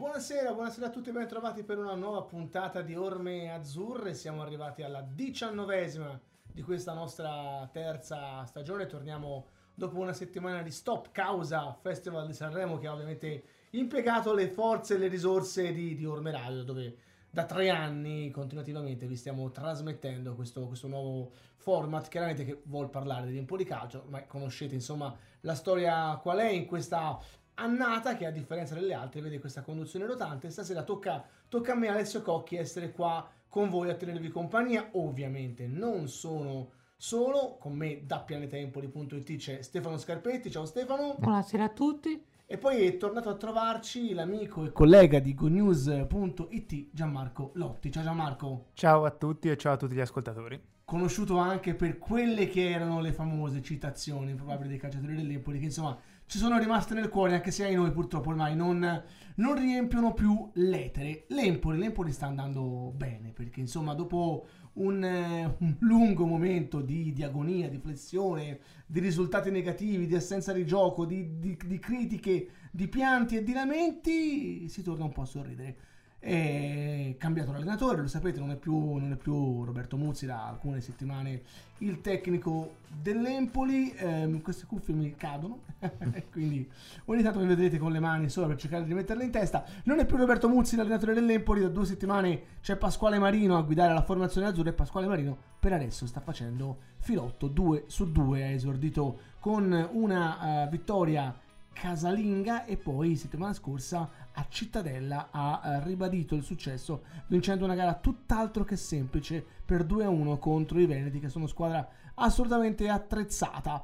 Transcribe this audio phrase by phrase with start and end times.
[0.00, 4.14] Buonasera, buonasera a tutti, ben trovati per una nuova puntata di Orme Azzurre.
[4.14, 6.18] Siamo arrivati alla diciannovesima
[6.50, 8.86] di questa nostra terza stagione.
[8.86, 14.48] Torniamo dopo una settimana di stop causa Festival di Sanremo che ha ovviamente impiegato le
[14.48, 16.96] forze e le risorse di, di Orme Radio, dove
[17.28, 23.30] da tre anni continuativamente vi stiamo trasmettendo questo, questo nuovo format, chiaramente che vuol parlare
[23.30, 27.18] di un po' di calcio, ma conoscete insomma la storia qual è in questa
[27.54, 30.50] annata che a differenza delle altre vede questa conduzione rotante.
[30.50, 34.88] Stasera tocca, tocca a me Alessio Cocchi essere qua con voi a tenervi compagnia.
[34.92, 40.50] Ovviamente non sono solo, con me da pianetempoli.it c'è Stefano Scarpetti.
[40.50, 41.16] Ciao Stefano.
[41.18, 42.24] Buonasera a tutti.
[42.52, 47.92] E poi è tornato a trovarci l'amico e collega di GoNews.it Gianmarco Lotti.
[47.92, 48.66] Ciao Gianmarco.
[48.72, 50.60] Ciao a tutti e ciao a tutti gli ascoltatori.
[50.84, 55.96] Conosciuto anche per quelle che erano le famose citazioni probabili dei calciatori dell'Empoli, che insomma
[56.30, 59.02] ci sono rimaste nel cuore, anche se ai noi purtroppo ormai non,
[59.34, 61.24] non riempiono più l'etere.
[61.30, 67.24] L'Empoli, l'Empoli sta andando bene, perché insomma dopo un, eh, un, lungo momento di, di,
[67.24, 72.86] agonia, di flessione, di risultati negativi, di assenza di gioco, di, di, di critiche, di
[72.86, 75.76] pianti e di lamenti, si torna un po' a sorridere.
[76.20, 80.82] È cambiato l'allenatore, lo sapete, non è, più, non è più Roberto Muzzi da alcune
[80.82, 81.42] settimane
[81.78, 83.90] il tecnico dell'Empoli.
[83.92, 85.60] Eh, queste cuffie mi cadono,
[86.30, 86.68] quindi
[87.06, 89.64] ogni tanto mi vedrete con le mani solo per cercare di metterle in testa.
[89.84, 93.94] Non è più Roberto Muzzi l'allenatore dell'Empoli, da due settimane c'è Pasquale Marino a guidare
[93.94, 98.48] la formazione azzurra e Pasquale Marino per adesso sta facendo filotto 2 su 2, ha
[98.48, 101.34] esordito con una uh, vittoria
[101.80, 107.94] casalinga e poi settimana scorsa a Cittadella ha eh, ribadito il successo vincendo una gara
[107.94, 113.82] tutt'altro che semplice per 2-1 contro i Veneti che sono squadra assolutamente attrezzata.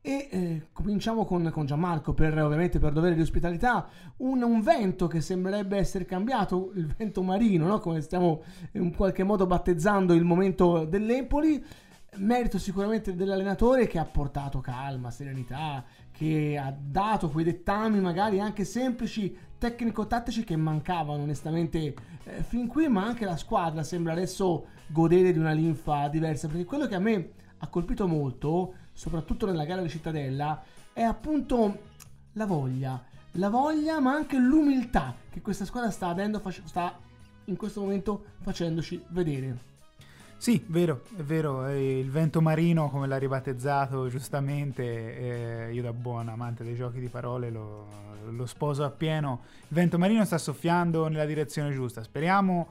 [0.00, 3.86] E eh, cominciamo con, con, Gianmarco per ovviamente per dovere di ospitalità.
[4.16, 7.78] Un, un, vento che sembrerebbe essere cambiato il vento marino no?
[7.78, 11.64] come stiamo in qualche modo battezzando il momento dell'Empoli.
[12.16, 15.84] Merito sicuramente dell'allenatore che ha portato calma, serenità,
[16.18, 22.88] che ha dato quei dettami magari anche semplici, tecnico-tattici che mancavano onestamente eh, fin qui,
[22.88, 26.98] ma anche la squadra sembra adesso godere di una linfa diversa, perché quello che a
[26.98, 30.60] me ha colpito molto, soprattutto nella gara di Cittadella,
[30.92, 31.82] è appunto
[32.32, 33.00] la voglia,
[33.32, 36.98] la voglia ma anche l'umiltà che questa squadra sta, avendo, sta
[37.44, 39.67] in questo momento facendoci vedere.
[40.38, 46.28] Sì, vero, è vero, il vento marino come l'ha ribattezzato giustamente, eh, io da buon
[46.28, 47.88] amante dei giochi di parole lo,
[48.30, 52.68] lo, sposo appieno, il vento marino sta soffiando nella direzione giusta, speriamo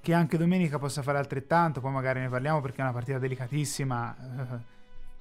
[0.00, 4.16] che anche domenica possa fare altrettanto, poi magari ne parliamo perché è una partita delicatissima,
[4.18, 4.58] eh,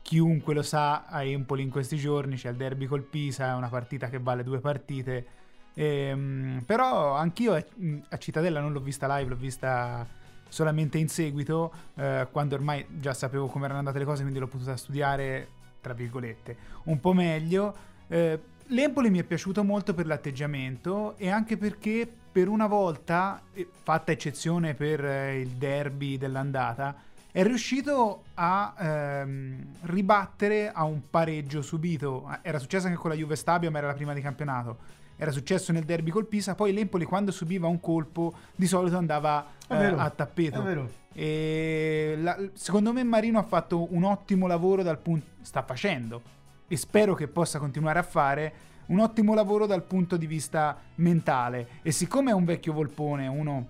[0.02, 3.70] chiunque lo sa a Empoli in questi giorni, c'è il derby col Pisa, è una
[3.70, 5.26] partita che vale due partite,
[5.76, 10.22] eh, però anch'io a Cittadella non l'ho vista live, l'ho vista
[10.54, 14.48] solamente in seguito, eh, quando ormai già sapevo come erano andate le cose, quindi l'ho
[14.48, 15.48] potuta studiare,
[15.82, 17.76] tra virgolette, un po' meglio.
[18.08, 23.42] Eh, L'Empoli mi è piaciuto molto per l'atteggiamento e anche perché per una volta,
[23.82, 26.96] fatta eccezione per eh, il derby dell'andata,
[27.32, 32.30] è riuscito a ehm, ribattere a un pareggio subito.
[32.44, 35.72] Era successo anche con la Juve Stabio, ma era la prima di campionato era successo
[35.72, 40.10] nel derby col Pisa, poi l'Empoli quando subiva un colpo di solito andava eh, a
[40.10, 40.62] tappeto.
[42.22, 46.22] La, secondo me Marino ha fatto un ottimo lavoro dal punto sta facendo
[46.68, 48.54] e spero che possa continuare a fare
[48.88, 53.68] un ottimo lavoro dal punto di vista mentale e siccome è un vecchio volpone, uno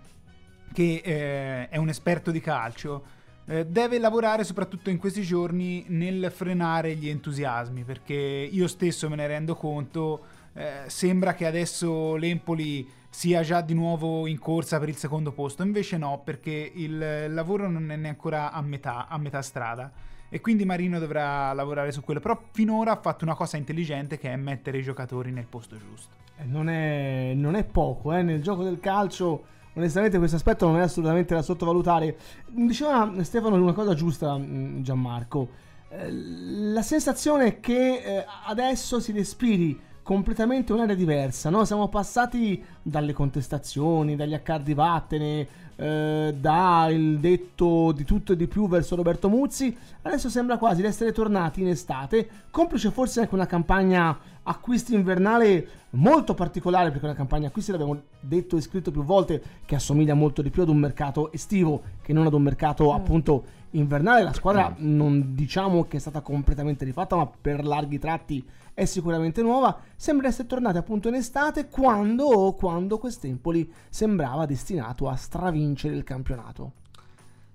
[0.73, 3.03] che eh, è un esperto di calcio,
[3.45, 9.17] eh, deve lavorare soprattutto in questi giorni nel frenare gli entusiasmi perché io stesso me
[9.17, 10.21] ne rendo conto
[10.53, 15.63] eh, sembra che adesso l'Empoli sia già di nuovo in corsa per il secondo posto,
[15.63, 19.91] invece no, perché il lavoro non è neanche a metà, a metà strada
[20.33, 24.31] e quindi Marino dovrà lavorare su quello, però finora ha fatto una cosa intelligente che
[24.31, 26.15] è mettere i giocatori nel posto giusto.
[26.38, 28.23] Eh, non, è, non è poco, eh?
[28.23, 29.44] nel gioco del calcio
[29.75, 32.17] onestamente questo aspetto non è assolutamente da sottovalutare.
[32.47, 35.49] Diceva Stefano una cosa giusta mm, Gianmarco,
[35.89, 41.65] eh, la sensazione è che adesso si respiri completamente un'area diversa, no?
[41.65, 48.67] Siamo passati dalle contestazioni, dagli accardi vattene, eh, dal detto di tutto e di più
[48.67, 53.45] verso Roberto Muzzi, adesso sembra quasi di essere tornati in estate, complice forse anche una
[53.45, 59.41] campagna acquisti invernale molto particolare perché una campagna acquisti l'abbiamo detto e scritto più volte
[59.65, 63.45] che assomiglia molto di più ad un mercato estivo che non ad un mercato appunto
[63.71, 64.23] invernale.
[64.23, 69.41] La squadra non diciamo che è stata completamente rifatta ma per larghi tratti è sicuramente
[69.41, 76.03] nuova sembra essere tornata appunto in estate quando, quando quest'Empoli sembrava destinato a stravincere il
[76.03, 76.71] campionato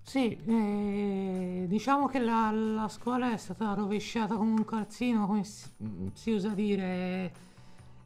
[0.02, 5.68] Sì, eh, diciamo che la, la scuola è stata rovesciata come un calzino, come si,
[6.14, 7.32] si usa dire.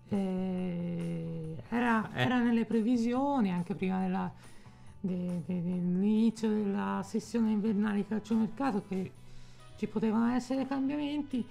[0.09, 4.33] Eh, era, era nelle previsioni anche prima della-
[5.01, 9.11] de- de- dell'inizio della sessione invernale di calciomercato che
[9.77, 11.45] ci potevano essere cambiamenti,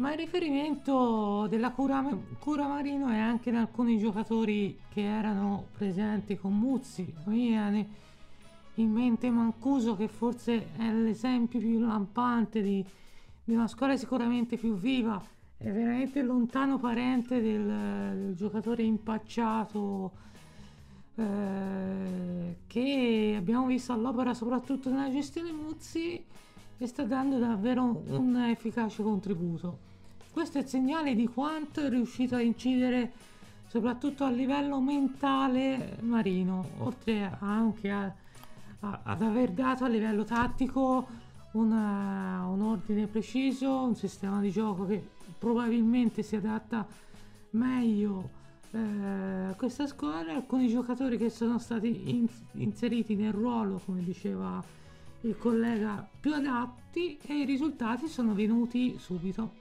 [0.00, 2.02] ma il riferimento della cura,
[2.38, 7.12] cura Marino è anche in alcuni giocatori che erano presenti con Muzzi.
[7.24, 7.88] Mi viene
[8.76, 12.82] in mente Mancuso che forse è l'esempio più lampante di,
[13.44, 15.22] di una scuola sicuramente più viva,
[15.58, 20.12] è veramente lontano parente del, del giocatore impacciato
[21.14, 26.24] eh, che abbiamo visto all'opera soprattutto nella gestione Muzzi
[26.78, 29.89] e sta dando davvero un efficace contributo.
[30.32, 33.12] Questo è il segnale di quanto è riuscito a incidere
[33.66, 38.12] soprattutto a livello mentale Marino, oltre anche a-
[38.80, 41.06] a- ad aver dato a livello tattico
[41.52, 45.04] una- un ordine preciso, un sistema di gioco che
[45.38, 46.86] probabilmente si adatta
[47.50, 48.38] meglio
[48.72, 48.78] eh,
[49.50, 50.32] a questa squadra.
[50.32, 54.62] Alcuni giocatori che sono stati in- inseriti nel ruolo, come diceva
[55.22, 59.54] il collega, più adatti e i risultati sono venuti subito.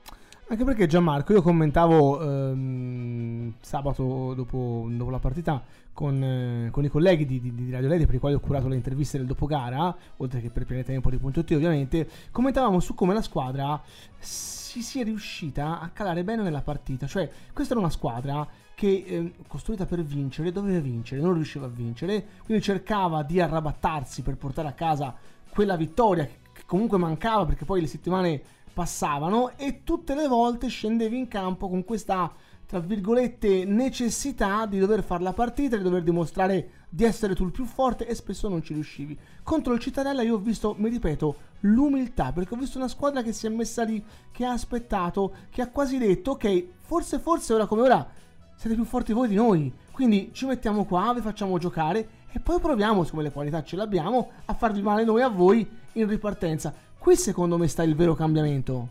[0.52, 5.62] Anche perché Gianmarco, io commentavo ehm, sabato dopo, dopo la partita
[5.94, 8.68] con, eh, con i colleghi di, di, di Radio Lady per i quali ho curato
[8.68, 13.80] le interviste del dopogara, oltre che per pianetempoli.it ovviamente, commentavamo su come la squadra
[14.18, 17.06] si sia riuscita a calare bene nella partita.
[17.06, 21.70] Cioè, questa era una squadra che ehm, costruita per vincere, doveva vincere, non riusciva a
[21.70, 25.16] vincere, quindi cercava di arrabattarsi per portare a casa
[25.52, 26.28] quella vittoria
[26.60, 28.42] che comunque mancava perché poi le settimane
[28.80, 32.32] passavano e tutte le volte scendevi in campo con questa
[32.66, 37.52] tra virgolette necessità di dover fare la partita, di dover dimostrare di essere tu il
[37.52, 39.20] più forte e spesso non ci riuscivi.
[39.44, 43.34] Contro il Cittadella io ho visto, mi ripeto, l'umiltà, perché ho visto una squadra che
[43.34, 47.66] si è messa lì, che ha aspettato, che ha quasi detto ok, forse forse ora
[47.66, 48.08] come ora
[48.56, 52.62] siete più forti voi di noi, quindi ci mettiamo qua, vi facciamo giocare e poi
[52.62, 56.74] proviamo, siccome le qualità ce le abbiamo, a farvi male noi a voi in ripartenza.
[57.00, 58.90] Qui secondo me sta il vero cambiamento.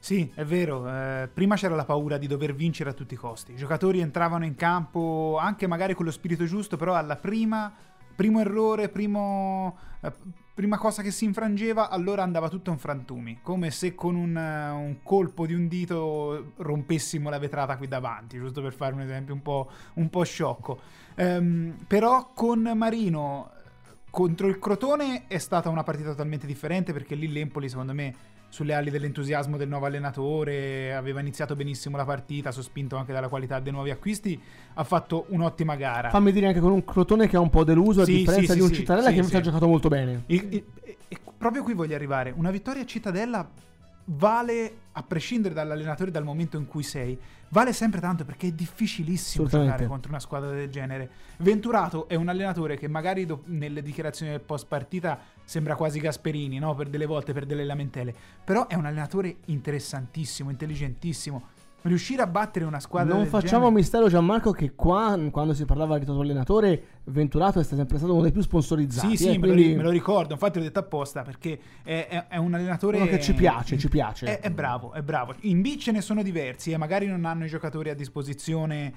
[0.00, 0.88] Sì, è vero.
[0.88, 3.52] eh, prima c'era la paura di dover vincere a tutti i costi.
[3.52, 7.72] I giocatori entravano in campo anche magari con lo spirito giusto, però alla prima,
[8.14, 10.12] primo errore, primo, eh,
[10.52, 13.38] prima cosa che si infrangeva, allora andava tutto in frantumi.
[13.40, 18.36] Come se con un, eh, un colpo di un dito rompessimo la vetrata qui davanti,
[18.36, 20.80] giusto per fare un esempio un po', un po' sciocco.
[21.14, 23.52] Ehm, però con Marino
[24.14, 28.14] contro il Crotone è stata una partita totalmente differente perché lì l'Empoli secondo me
[28.48, 33.58] sulle ali dell'entusiasmo del nuovo allenatore aveva iniziato benissimo la partita sospinto anche dalla qualità
[33.58, 34.40] dei nuovi acquisti
[34.74, 36.10] ha fatto un'ottima gara.
[36.10, 38.58] Fammi dire anche con un Crotone che è un po' deluso a Sì, differenza sì,
[38.58, 40.22] di un sì, Cittadella che invece ha giocato molto bene.
[40.26, 42.32] Il- e- e proprio qui voglio arrivare.
[42.36, 43.50] Una vittoria a Cittadella
[44.06, 47.18] vale a prescindere dall'allenatore dal momento in cui sei
[47.48, 51.10] vale sempre tanto perché è difficilissimo giocare contro una squadra del genere.
[51.38, 56.58] Venturato è un allenatore che magari do- nelle dichiarazioni del post partita sembra quasi Gasperini
[56.58, 56.74] no?
[56.74, 58.14] per delle volte per delle lamentele.
[58.44, 61.48] Però è un allenatore interessantissimo intelligentissimo
[61.84, 65.98] riuscire a battere una squadra Non facciamo genere- mistero Gianmarco che qua quando si parlava
[65.98, 69.16] di allenatore Venturato è sempre stato uno dei più sponsorizzati.
[69.16, 70.32] sì, sì, eh, me, lo, quindi ri- me lo ricordo.
[70.32, 73.88] Infatti, l'ho detto apposta perché è, è- è un allenatore uno che ci piace, ci
[73.88, 74.26] piace.
[74.26, 75.34] È, è bravo, è bravo.
[75.40, 78.92] In B ce ne sono diversi e magari non hanno i giocatori a disposizione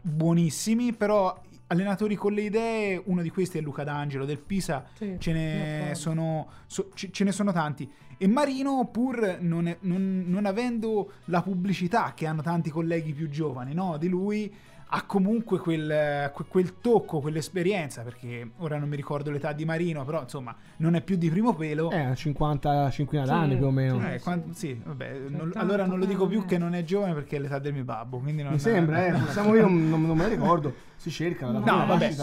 [0.00, 5.16] buonissimi, però allenatori con le idee, uno di questi è Luca D'Angelo del Pisa, Sì,
[5.18, 7.90] ce, ne sono, so- ce, ce ne sono tanti.
[8.16, 13.28] E Marino, pur non, è- non- non avendo la pubblicità che hanno tanti colleghi più
[13.28, 14.52] giovani no, di lui,
[14.86, 20.04] ha comunque quel, que- quel tocco, quell'esperienza, perché ora non mi ricordo l'età di Marino,
[20.04, 21.90] però insomma non è più di primo pelo.
[21.90, 23.98] Eh, 55 Sì, anni più o meno.
[24.00, 24.06] sì.
[24.06, 26.46] Eh, quan- sì, vabbè, non- 70 allora non lo dico più anni.
[26.48, 29.14] che non è giovane perché è l'età del mio babbo, quindi non Mi sembra, eh,
[29.32, 30.74] siamo io, non, non- me la ricordo.
[30.96, 32.14] Si cerca la No, vabbè.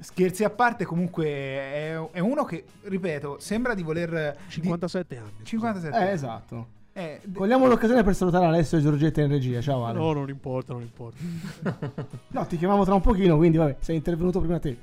[0.00, 4.36] Scherzi a parte, comunque è, è uno che, ripeto, sembra di voler...
[4.46, 5.30] di- 57 anni.
[5.44, 5.96] 57.
[6.08, 6.66] Eh, esatto.
[7.00, 9.60] Eh, Cogliamo l'occasione per salutare Alessio e Giorgetta in regia.
[9.62, 9.98] Ciao Ale.
[9.98, 11.18] No, non importa, non importa.
[12.28, 14.76] No, ti chiamavo tra un pochino, quindi vabbè, sei intervenuto prima te.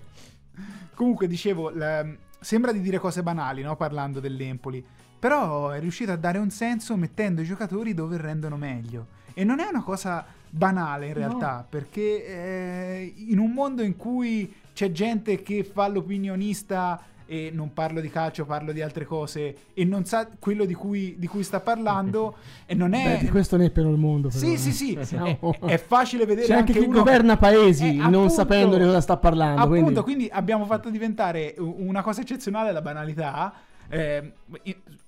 [0.95, 2.05] Comunque, dicevo, la-
[2.39, 3.75] sembra di dire cose banali, no?
[3.75, 4.83] Parlando dell'Empoli.
[5.19, 9.07] Però è riuscito a dare un senso mettendo i giocatori dove rendono meglio.
[9.33, 11.17] E non è una cosa banale in No.
[11.19, 17.73] realtà, perché eh, in un mondo in cui c'è gente che fa l'opinionista e non
[17.73, 21.43] parlo di calcio, parlo di altre cose e non sa quello di cui, di cui
[21.43, 23.17] sta parlando e non è...
[23.17, 24.29] Beh, di questo ne è pieno il mondo.
[24.29, 24.57] però, Sì, eh.
[24.57, 25.27] sì, sì, Siamo-
[25.61, 28.29] è, è facile vedere C'è anche chi uno- governa paesi Eh, non appunto.
[28.29, 29.61] sapendo di cosa sta parlando.
[29.61, 30.29] Appunto, quindi- quindi...
[30.31, 33.53] abbiamo fatto diventare una cosa eccezionale la banalità.
[33.89, 34.33] Eh,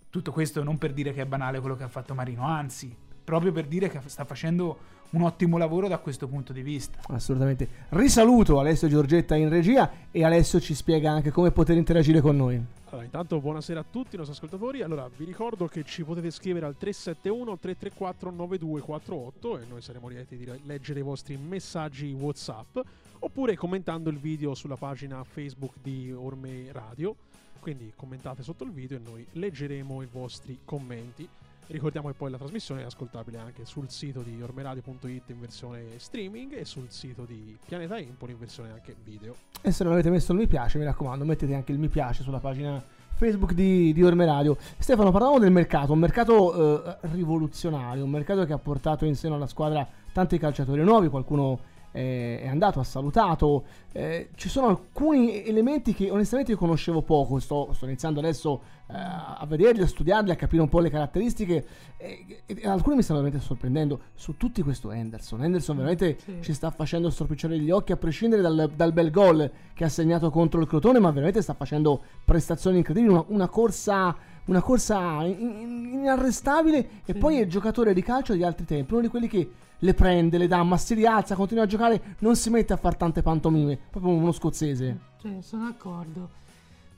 [0.09, 3.51] tutto questo non per dire che è banale quello che ha fatto Marino, anzi, proprio
[3.51, 4.77] per dire che sta facendo
[5.11, 6.99] un ottimo lavoro da questo punto di vista.
[7.07, 7.67] Assolutamente.
[7.89, 12.77] Risaluto Alessio Giorgetta in regia e Alessio ci spiega anche come poter interagire con noi.
[12.91, 14.81] Allora, intanto buonasera a tutti i nostri ascoltatori.
[14.81, 20.37] Allora, vi ricordo che ci potete scrivere al 371 334 9248 e noi saremo lieti
[20.37, 22.79] di leggere i vostri messaggi WhatsApp
[23.19, 27.15] oppure commentando il video sulla pagina Facebook di Orme Radio.
[27.59, 31.27] Quindi commentate sotto il video e noi leggeremo i vostri commenti.
[31.71, 36.57] Ricordiamo che poi la trasmissione è ascoltabile anche sul sito di ormeradio.it in versione streaming
[36.57, 39.35] e sul sito di Pianeta Empoli in versione anche video.
[39.61, 42.23] E se non avete messo il mi piace, mi raccomando, mettete anche il mi piace
[42.23, 42.83] sulla pagina
[43.13, 44.57] Facebook di, di Orme Radio.
[44.79, 49.35] Stefano, parlavamo del mercato, un mercato eh, rivoluzionario, un mercato che ha portato in seno
[49.35, 51.59] alla squadra tanti calciatori nuovi, qualcuno
[51.91, 53.63] è andato, ha salutato.
[53.91, 58.93] Eh, ci sono alcuni elementi che onestamente io conoscevo poco, sto, sto iniziando adesso eh,
[58.95, 61.65] a vederli, a studiarli, a capire un po' le caratteristiche
[61.97, 63.99] e, e alcuni mi stanno veramente sorprendendo.
[64.13, 66.37] Su tutti questo Henderson, Henderson veramente Sì.
[66.41, 70.29] ci sta facendo stropicciare gli occhi a prescindere dal, dal bel gol che ha segnato
[70.29, 74.15] contro il Crotone, ma veramente sta facendo prestazioni incredibili, una, una corsa
[74.45, 77.19] una corsa in- in- inarrestabile e Sì.
[77.19, 79.47] poi è giocatore di calcio di altri tempi, uno di quelli che
[79.79, 82.97] le prende, le dà, ma si rialza, continua a giocare, non si mette a fare
[82.97, 84.99] tante pantomime, proprio uno scozzese.
[85.21, 86.37] Cioè, sono d'accordo.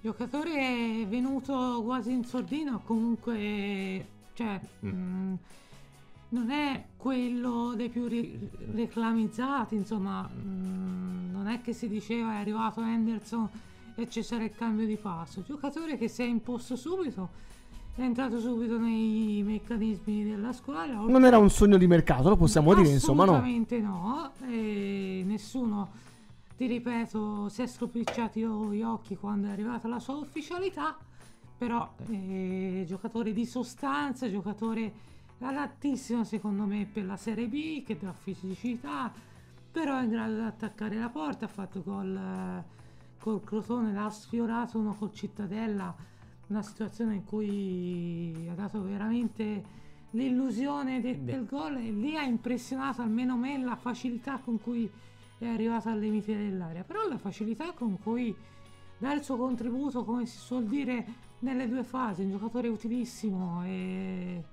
[0.01, 5.33] Giocatore venuto quasi in sordina, comunque, cioè, mh,
[6.29, 12.37] non è quello dei più ri- reclamizzati, insomma, mh, non è che si diceva è
[12.37, 13.47] arrivato Henderson
[13.95, 15.43] e ci sarà il cambio di passo.
[15.43, 17.29] Giocatore che si è imposto subito,
[17.95, 20.95] è entrato subito nei meccanismi della squadra.
[20.95, 23.33] Non era un sogno di mercato, lo possiamo dire, insomma, no?
[23.33, 24.31] Assolutamente no.
[24.47, 25.89] E nessuno,
[26.55, 30.97] ti ripeto, si è stropicciati gli occhi quando è arrivata la sua ufficialità.
[31.57, 38.13] Però eh, giocatore di sostanza, giocatore adattissimo secondo me per la Serie B, che dà
[38.13, 39.11] fisicità,
[39.71, 42.63] però è in grado di attaccare la porta, ha fatto gol eh,
[43.19, 45.95] col Crotone, l'ha sfiorato uno col Cittadella,
[46.51, 49.79] una situazione in cui ha dato veramente
[50.11, 54.89] l'illusione de- del gol e lì ha impressionato almeno me la facilità con cui
[55.37, 58.35] è arrivato al limite dell'area, però la facilità con cui
[58.97, 61.05] dà il suo contributo, come si suol dire,
[61.39, 64.43] nelle due fasi, un giocatore utilissimo e,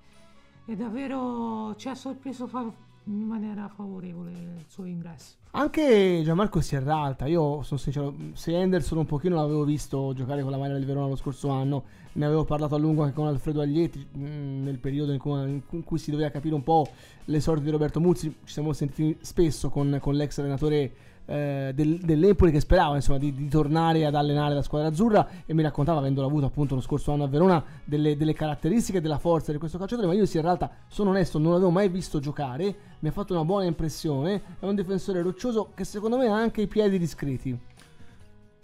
[0.64, 2.73] e davvero ci ha sorpreso fa-
[3.09, 5.37] in maniera favorevole il suo ingresso.
[5.53, 10.59] Anche Gianmarco Sierralta, io sono sincero, se Henderson un pochino l'avevo visto giocare con la
[10.59, 14.07] maglia del Verona lo scorso anno, ne avevo parlato a lungo anche con Alfredo Aglietti
[14.12, 16.87] mh, nel periodo in cui, in cui si doveva capire un po'
[17.25, 20.93] le sorti di Roberto Muzzi, ci siamo sentiti spesso con, con l'ex allenatore
[21.31, 25.53] eh, del, dell'Empoli che sperava insomma di, di tornare ad allenare la squadra azzurra e
[25.53, 29.19] mi raccontava avendolo avuto appunto lo scorso anno a Verona delle, delle caratteristiche e della
[29.19, 32.19] forza di questo calciatore ma io sì in realtà sono onesto non l'avevo mai visto
[32.19, 36.35] giocare mi ha fatto una buona impressione è un difensore roccioso che secondo me ha
[36.35, 37.57] anche i piedi discreti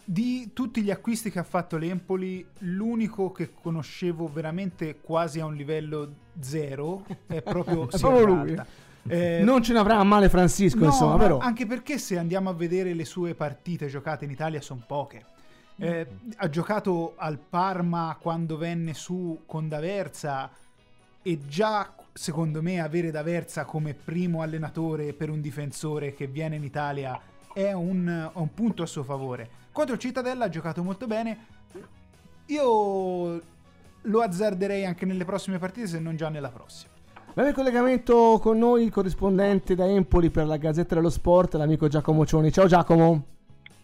[0.03, 5.55] Di tutti gli acquisti che ha fatto l'Empoli, l'unico che conoscevo veramente quasi a un
[5.55, 8.57] livello zero è proprio È proprio lui.
[9.07, 12.17] Eh, non ce ne avrà a male Francisco No, insomma ma però Anche perché se
[12.17, 15.27] andiamo a vedere le sue partite giocate in Italia sono poche.
[15.77, 16.07] Eh,
[16.37, 20.51] ha giocato al Parma quando venne su con D'Aversa
[21.21, 26.63] e già secondo me avere D'Aversa come primo allenatore per un difensore che viene in
[26.63, 27.21] Italia
[27.53, 29.63] è un, un punto a suo favore.
[29.73, 31.47] Contro Cittadella ha giocato molto bene.
[32.47, 33.43] Io
[34.03, 36.94] lo azzarderei anche nelle prossime partite se non già nella prossima.
[37.37, 41.89] Abbiamo in collegamento con noi il corrispondente da Empoli per la Gazzetta dello Sport l'amico
[41.89, 43.25] Giacomo Cioni ciao Giacomo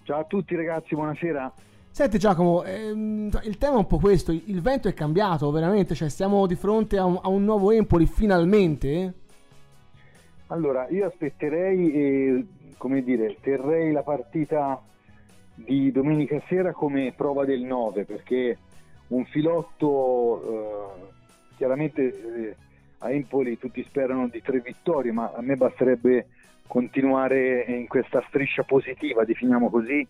[0.04, 1.52] Ciao a tutti ragazzi, buonasera.
[1.90, 6.08] Senti Giacomo, ehm, il tema è un po' questo, il vento è cambiato veramente, cioè
[6.08, 9.14] stiamo di fronte a un, a un nuovo Empoli finalmente?
[10.46, 14.80] Allora, io aspetterei e, come dire, terrei la partita
[15.56, 18.58] di domenica sera come prova del 9, perché
[19.08, 22.02] un filotto, eh, chiaramente
[22.50, 22.56] eh,
[23.00, 26.26] a Empoli tutti sperano di tre vittorie, ma a me basterebbe
[26.66, 30.06] continuare in questa striscia positiva, definiamo così,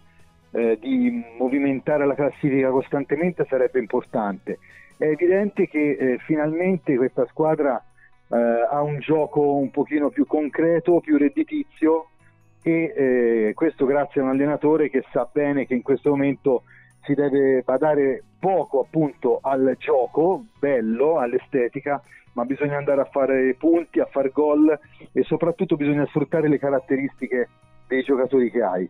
[0.52, 4.58] eh, di movimentare la classifica costantemente sarebbe importante.
[4.96, 7.82] È evidente che eh, finalmente questa squadra
[8.28, 12.08] eh, ha un gioco un pochino più concreto, più redditizio
[12.62, 16.64] e eh, questo grazie a un allenatore che sa bene che in questo momento
[17.04, 24.00] si deve badare poco appunto al gioco bello, all'estetica, ma bisogna andare a fare punti,
[24.00, 24.78] a fare gol
[25.12, 27.48] e soprattutto bisogna sfruttare le caratteristiche
[27.86, 28.88] dei giocatori che hai.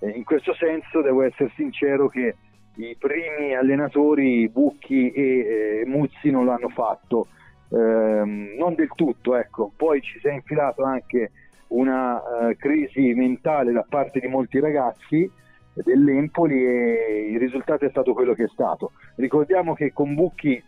[0.00, 2.36] Eh, in questo senso devo essere sincero che
[2.76, 7.28] i primi allenatori Bucchi e eh, Muzzi non l'hanno fatto
[7.72, 9.72] ehm, non del tutto, ecco.
[9.74, 11.32] Poi ci si è infilato anche
[11.68, 15.30] una uh, crisi mentale da parte di molti ragazzi
[15.72, 18.92] dell'Empoli e il risultato è stato quello che è stato.
[19.16, 20.62] Ricordiamo che con Bucchi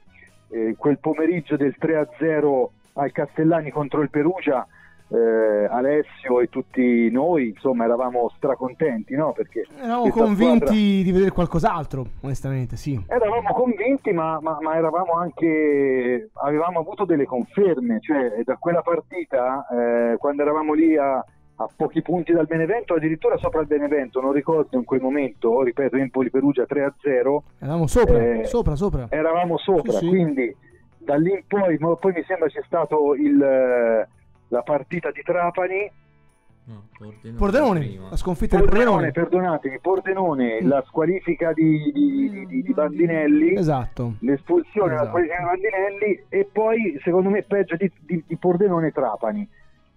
[0.54, 4.64] eh, quel pomeriggio del 3-0 al Castellani contro il Perugia
[5.08, 9.32] eh, Alessio e tutti noi insomma eravamo stracontenti no?
[9.32, 10.75] perché eravamo convinti squadra...
[10.75, 17.26] di vedere qualcos'altro onestamente sì eravamo convinti ma, ma, ma, eravamo anche avevamo avuto delle
[17.26, 21.23] conferme cioè da quella partita eh, quando eravamo lì a,
[21.56, 25.96] a, pochi punti dal Benevento addirittura sopra il Benevento non ricordo in quel momento ripeto
[25.96, 30.08] Empoli Perugia 3-0 eravamo sopra eh, sopra sopra eravamo sopra sì, sì.
[30.08, 30.56] quindi
[30.99, 34.06] da lì in poi, poi mi sembra c'è stato il
[34.54, 35.90] la partita di Trapani.
[36.66, 39.11] No, Pordenone, Pordenone la sconfitta di Pordenone.
[39.11, 40.68] Perdonatemi, Pordenone, mm.
[40.68, 44.14] la squalifica di, di, di, di, Bandinelli, esatto.
[44.20, 45.04] l'espulsione, esatto.
[45.04, 49.46] la squalifica di Bandinelli e poi secondo me peggio di, Pordenone Trapani.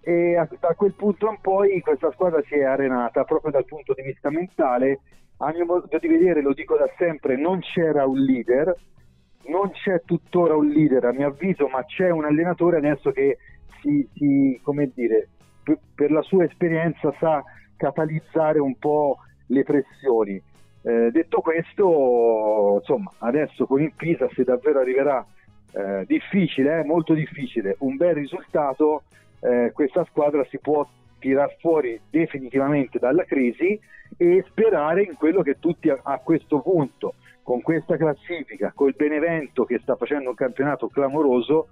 [0.08, 3.92] E a, da quel punto in poi questa squadra si è arenata proprio dal punto
[3.92, 5.00] di vista mentale.
[5.36, 8.74] A mio modo di vedere, lo dico da sempre, non c'era un leader,
[9.48, 13.36] non c'è tuttora un leader a mio avviso, ma c'è un allenatore adesso che
[13.82, 15.28] si, si come dire,
[15.94, 17.44] per, la sua esperienza sa
[17.76, 20.40] catalizzare un po' le pressioni.
[20.84, 25.22] Eh, detto questo, insomma, adesso con il Pisa, se davvero arriverà
[25.72, 29.02] eh, difficile, eh, molto difficile, un bel risultato,
[29.40, 30.86] eh, questa squadra si può
[31.18, 33.78] tirar fuori definitivamente dalla crisi
[34.16, 39.64] e sperare in quello che tutti a, a questo punto, con questa classifica, col Benevento
[39.64, 41.68] che sta facendo un campionato clamoroso,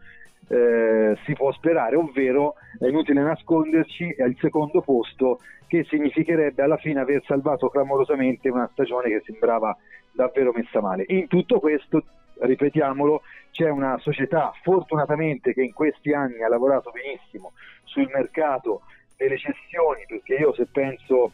[0.49, 7.01] eh, si può sperare, ovvero è inutile nasconderci, al secondo posto che significherebbe alla fine
[7.01, 9.77] aver salvato clamorosamente una stagione che sembrava
[10.13, 11.05] davvero messa male.
[11.09, 12.03] In tutto questo,
[12.41, 17.53] ripetiamolo, c'è una società fortunatamente che in questi anni ha lavorato benissimo
[17.85, 18.83] sul mercato
[19.17, 21.33] delle cessioni, perché io se penso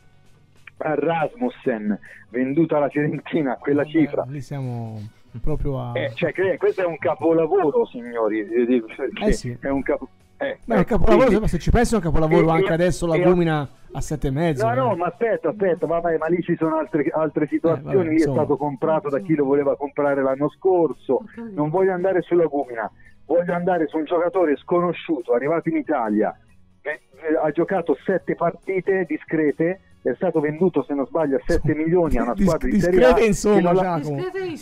[0.79, 4.25] a Rasmussen venduta alla Fiorentina a quella Vabbè, cifra...
[4.29, 5.01] Lì siamo
[5.41, 5.93] proprio a...
[5.95, 8.41] Eh, cioè, questo è un capolavoro, signori.
[8.41, 9.57] Eh sì.
[9.61, 10.09] È un capo...
[10.43, 11.49] Eh, Beh, capolavoro, quindi...
[11.49, 14.31] se ci pensi è un capolavoro e, anche e, adesso la Gumina a sette e
[14.31, 14.67] mezzo.
[14.67, 14.77] No, eh.
[14.77, 17.93] no, ma aspetta, aspetta, vabbè, ma lì ci sono altre, altre situazioni.
[17.93, 21.25] Eh, vabbè, lì è stato comprato da chi lo voleva comprare l'anno scorso.
[21.55, 22.91] Non voglio andare sulla Gumina,
[23.27, 26.37] voglio andare su un giocatore sconosciuto, arrivato in Italia,
[27.41, 32.23] ha giocato sette partite discrete è stato venduto se non sbaglio a 7 milioni a
[32.23, 34.01] una squadra Dis- di Serie A insomma, la...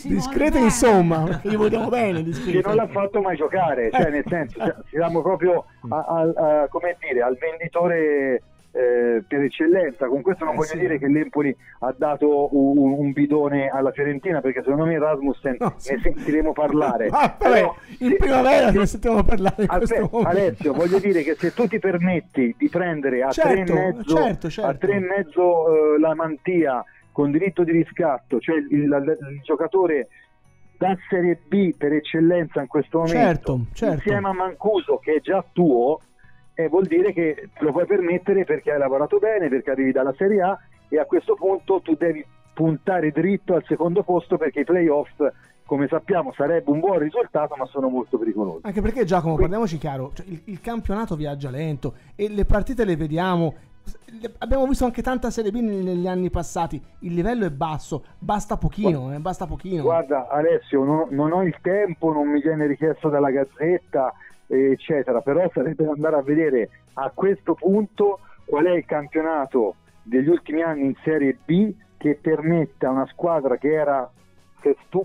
[0.03, 2.61] discrete insomma gli vogliamo bene discrete.
[2.61, 6.95] che non l'ha fatto mai giocare cioè nel senso siamo proprio a, a, a, come
[6.99, 10.07] dire, al venditore eh, per eccellenza.
[10.07, 10.79] Con questo non eh, voglio sì.
[10.79, 15.73] dire che l'Empoli ha dato un, un, bidone alla Fiorentina, perché secondo me Rasmussen no,
[15.77, 15.93] sì.
[15.93, 17.09] ne sentiremo parlare.
[17.21, 19.65] Ah, Però, in se, primavera ne sentiamo parlare.
[19.67, 24.49] Aspetta, Alessio, voglio dire che se tu ti permetti di prendere a certo, 3,5 certo,
[24.49, 25.39] certo.
[25.39, 30.07] uh, la mantia con diritto di riscatto, cioè il, il, il giocatore
[30.77, 33.93] da Serie B per eccellenza in questo momento, certo, certo.
[33.95, 35.99] insieme a Mancuso che è già tuo,
[36.53, 40.13] eh, vuol dire che te lo puoi permettere perché hai lavorato bene, perché arrivi dalla
[40.17, 40.59] Serie A
[40.89, 45.09] e a questo punto tu devi puntare dritto al secondo posto perché i playoff
[45.65, 48.65] come sappiamo sarebbe un buon risultato ma sono molto pericolosi.
[48.65, 52.83] Anche perché Giacomo Quindi, parliamoci chiaro cioè, il, il, campionato viaggia lento e le partite
[52.83, 53.55] le vediamo.
[54.39, 56.79] Abbiamo visto anche tanta Serie B negli anni passati.
[56.99, 59.83] Il livello è basso basta pochino, eh, basta pochino.
[59.83, 64.13] guarda Alessio non, non ho il tempo non mi viene richiesto dalla Gazzetta
[64.51, 70.27] eccetera, però sarebbe da andare a vedere a questo punto qual è il campionato degli
[70.27, 74.09] ultimi anni in Serie B che permette a una squadra che era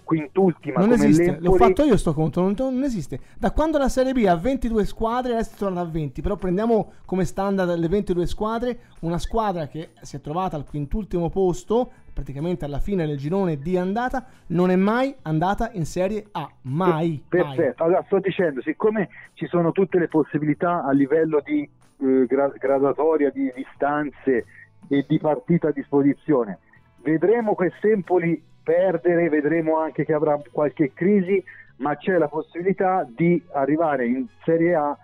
[0.05, 1.47] quintultima non esiste, l'Empoli...
[1.47, 3.19] l'ho fatto io sto conto, non, non, esiste.
[3.39, 6.93] Da quando la Serie B ha 22 squadre, adesso è tornata a 20, però prendiamo
[7.05, 12.65] come standard le 22 squadre, una squadra che si è trovata al quintultimo posto, praticamente
[12.65, 17.23] alla fine del girone di andata, non è mai andata in Serie A, mai.
[17.29, 17.89] Perfetto, mai.
[17.89, 23.31] allora sto dicendo, siccome ci sono tutte le possibilità a livello di eh, gra- gradatoria,
[23.31, 24.45] di distanze
[24.89, 26.59] e di partita a disposizione,
[27.03, 31.43] vedremo quest'Empoli perdere, vedremo anche che avrà qualche crisi,
[31.77, 34.99] ma c'è la possibilità di arrivare in Serie A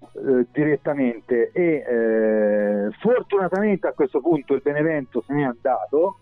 [0.00, 1.52] eh, direttamente.
[1.52, 6.18] E eh, fortunatamente a questo punto il Benevento se n'è andato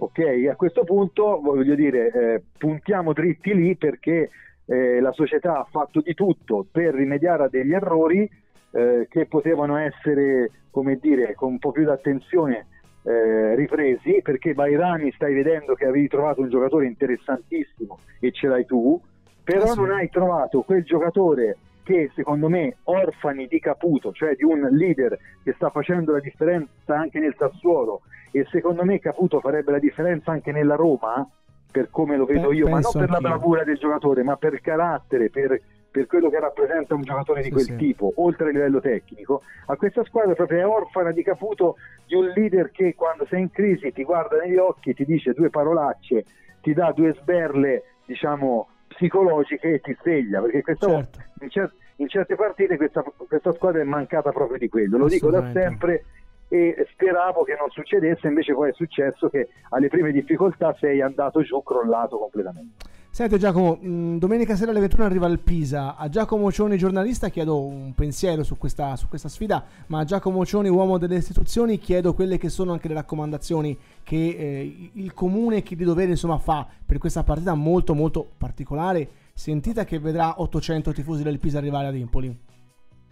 [0.00, 0.48] ok?
[0.50, 4.30] A questo punto voglio dire eh, puntiamo dritti lì perché
[4.66, 8.28] eh, la società ha fatto di tutto per rimediare a degli errori
[8.72, 12.66] eh, che potevano essere come dire con un po' più di attenzione
[13.02, 18.66] eh, ripresi perché Bairami stai vedendo che avevi trovato un giocatore interessantissimo e ce l'hai
[18.66, 19.00] tu
[19.42, 24.60] però non hai trovato quel giocatore che secondo me orfani di Caputo, cioè di un
[24.70, 29.78] leader che sta facendo la differenza anche nel Sassuolo e secondo me Caputo farebbe la
[29.80, 31.28] differenza anche nella Roma,
[31.72, 34.60] per come lo vedo Pe- io, ma non per la bravura del giocatore, ma per
[34.60, 35.60] carattere, per,
[35.90, 37.76] per quello che rappresenta un giocatore di quel sì.
[37.76, 39.42] tipo, oltre al livello tecnico.
[39.66, 41.76] A questa squadra proprio è orfana di Caputo
[42.06, 45.50] di un leader che quando sei in crisi ti guarda negli occhi, ti dice due
[45.50, 46.24] parolacce,
[46.60, 51.18] ti dà due sberle, diciamo, psicologiche e ti sveglia, perché questa Certo.
[51.18, 55.08] volta in, cer- in certe partite questa, questa squadra è mancata proprio di quello, lo
[55.08, 56.04] dico da sempre
[56.52, 61.42] e speravo che non succedesse, invece poi è successo che alle prime difficoltà sei andato
[61.42, 62.98] giù, crollato completamente.
[63.12, 65.96] Senti Giacomo, mh, domenica sera alle 21 arriva il Pisa.
[65.96, 70.46] A Giacomo Cioni, giornalista, chiedo un pensiero su questa, su questa sfida, ma a Giacomo
[70.46, 75.62] Cioni, uomo delle istituzioni, chiedo quelle che sono anche le raccomandazioni che eh, il comune,
[75.62, 80.92] chi di dovere insomma fa per questa partita molto molto particolare, sentita che vedrà 800
[80.92, 82.28] tifosi del Pisa arrivare ad Empoli.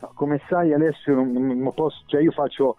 [0.01, 2.77] No, Come sai Alessio, non- posso- cioè io faccio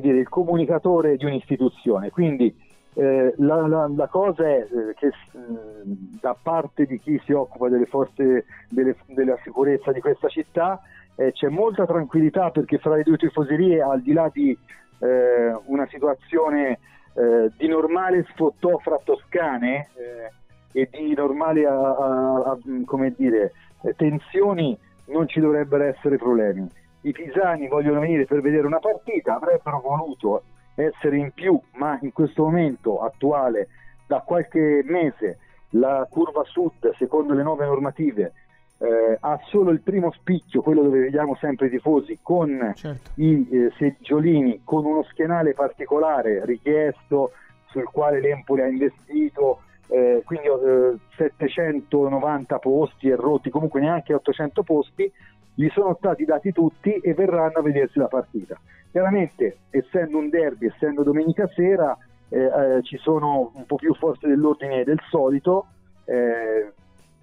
[0.00, 2.54] dire, il comunicatore di un'istituzione, quindi
[2.94, 7.68] eh, la, la- la cosa è eh, che mh, da parte di chi si occupa
[7.68, 10.80] delle forze delle- della sicurezza di questa città
[11.16, 14.56] eh, c'è molta tranquillità perché fra le due tifoserie, al di là di
[15.00, 16.78] eh, una situazione
[17.14, 23.52] eh, di normale sfottò fra toscane eh, e di normale a- a- a- come dire,
[23.82, 26.68] eh, tensioni, non ci dovrebbero essere problemi.
[27.02, 30.42] I pisani vogliono venire per vedere una partita, avrebbero voluto
[30.84, 33.68] essere in più, ma in questo momento attuale,
[34.06, 35.38] da qualche mese,
[35.70, 38.32] la curva sud, secondo le nuove normative,
[38.78, 43.10] eh, ha solo il primo spicchio, quello dove vediamo sempre i tifosi, con Certo.
[43.16, 47.32] i eh, seggiolini con uno schienale particolare richiesto
[47.70, 54.62] sul quale l'Empoli ha investito eh, quindi eh, 790 posti e rotti comunque neanche 800
[54.62, 55.10] posti
[55.58, 58.56] gli sono stati dati tutti e verranno a vedersi la partita.
[58.92, 64.28] Chiaramente essendo un derby essendo domenica sera eh, eh, ci sono un po' più forze
[64.28, 65.66] dell'ordine del solito.
[66.04, 66.72] Eh,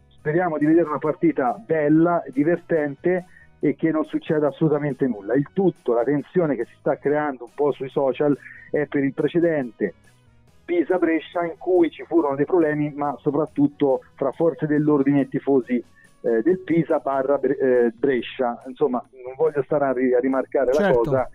[0.09, 3.25] speriamo di vedere una partita bella, divertente
[3.61, 5.33] e che non succeda assolutamente nulla.
[5.33, 8.37] Il tutto, la tensione che si sta creando un po' sui social
[8.69, 9.93] è per il precedente.
[10.65, 15.81] Pisa-Brescia in cui ci furono dei problemi, ma soprattutto fra forze dell'ordine e tifosi
[16.25, 18.63] eh, del Pisa barra eh, Brescia.
[18.65, 20.97] Insomma, non voglio stare a, ri- a rimarcare la Certo.
[20.97, 21.29] cosa,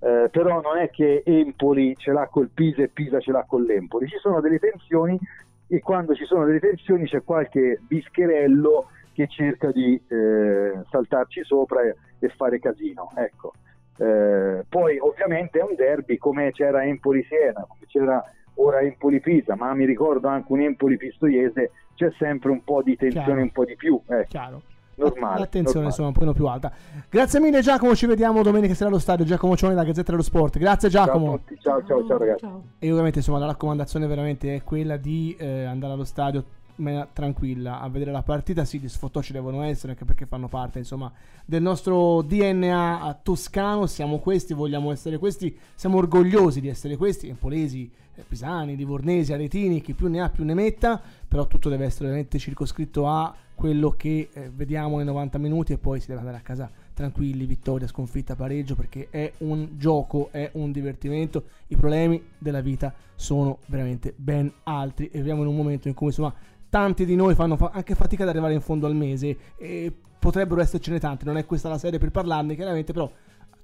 [0.00, 3.62] eh, però non è che Empoli ce l'ha col Pisa e Pisa ce l'ha con
[3.62, 4.06] l'Empoli.
[4.06, 5.18] Ci sono delle tensioni
[5.66, 11.82] e quando ci sono delle tensioni c'è qualche bischerello che cerca di eh, saltarci sopra
[11.82, 13.10] e, e fare casino.
[13.16, 13.52] Ecco.
[13.98, 18.22] Eh, poi ovviamente è un derby come c'era Empoli-Siena, come c'era
[18.56, 23.40] ora Empoli-Pisa, ma mi ricordo anche un Empoli-Pistoiese, c'è sempre un po' di tensione, Chiaro.
[23.40, 24.00] un po' di più.
[24.06, 24.62] Ecco, Chiaro.
[24.96, 25.38] normale.
[25.40, 25.86] L'attenzione normale.
[25.86, 26.72] insomma un pochino più alta.
[27.08, 29.24] Grazie mille Giacomo, ci vediamo domenica sera allo stadio.
[29.24, 30.58] Giacomo Cioni, la Gazzetta dello Sport.
[30.58, 31.38] Grazie Ciao a Giacomo.
[31.38, 32.40] tutti, ciao ciao ciao ragazzi.
[32.40, 32.62] Ciao.
[32.78, 36.44] E ovviamente insomma la raccomandazione veramente è quella di eh, andare allo stadio
[36.76, 38.64] maniera tranquilla a vedere la partita.
[38.64, 41.12] Sì, gli sfottò ci devono essere anche perché fanno parte insomma
[41.44, 43.86] del nostro DNA toscano.
[43.86, 49.80] Siamo questi, vogliamo essere questi, siamo orgogliosi di essere questi, empolesi, eh, pisani, livornesi, aretini,
[49.80, 53.94] chi più ne ha più ne metta, però tutto deve essere veramente circoscritto a quello
[53.96, 57.86] che eh, vediamo nei 90 minuti e poi si deve andare a casa tranquilli, vittoria,
[57.86, 61.44] sconfitta, pareggio, perché è un gioco, è un divertimento.
[61.68, 66.08] I problemi della vita sono veramente ben altri e viviamo in un momento in cui
[66.08, 66.34] insomma
[66.68, 70.60] tanti di noi fanno fa- anche fatica ad arrivare in fondo al mese e potrebbero
[70.60, 73.10] essercene tanti, non è questa la serie per parlarne chiaramente, però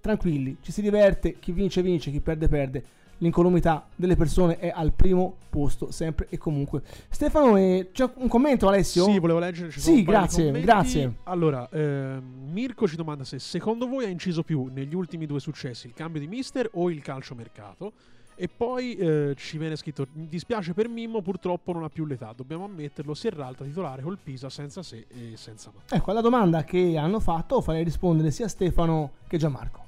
[0.00, 2.84] tranquilli, ci si diverte, chi vince vince, chi perde perde.
[3.18, 6.82] L'incolumità delle persone è al primo posto, sempre e comunque.
[7.08, 9.04] Stefano, eh, c'è un commento Alessio?
[9.04, 9.70] Sì, volevo leggere.
[9.70, 11.18] ci Sì, grazie, grazie.
[11.24, 15.86] Allora, ehm, Mirko ci domanda se secondo voi ha inciso più negli ultimi due successi
[15.86, 17.92] il cambio di mister o il calciomercato.
[18.42, 22.32] E poi eh, ci viene scritto: Mi dispiace per Mimmo, purtroppo non ha più l'età.
[22.34, 23.14] Dobbiamo ammetterlo.
[23.14, 25.82] Si erralta titolare col Pisa senza se e senza ma.
[25.88, 29.84] Ecco, alla domanda che hanno fatto farei rispondere sia Stefano che Gianmarco.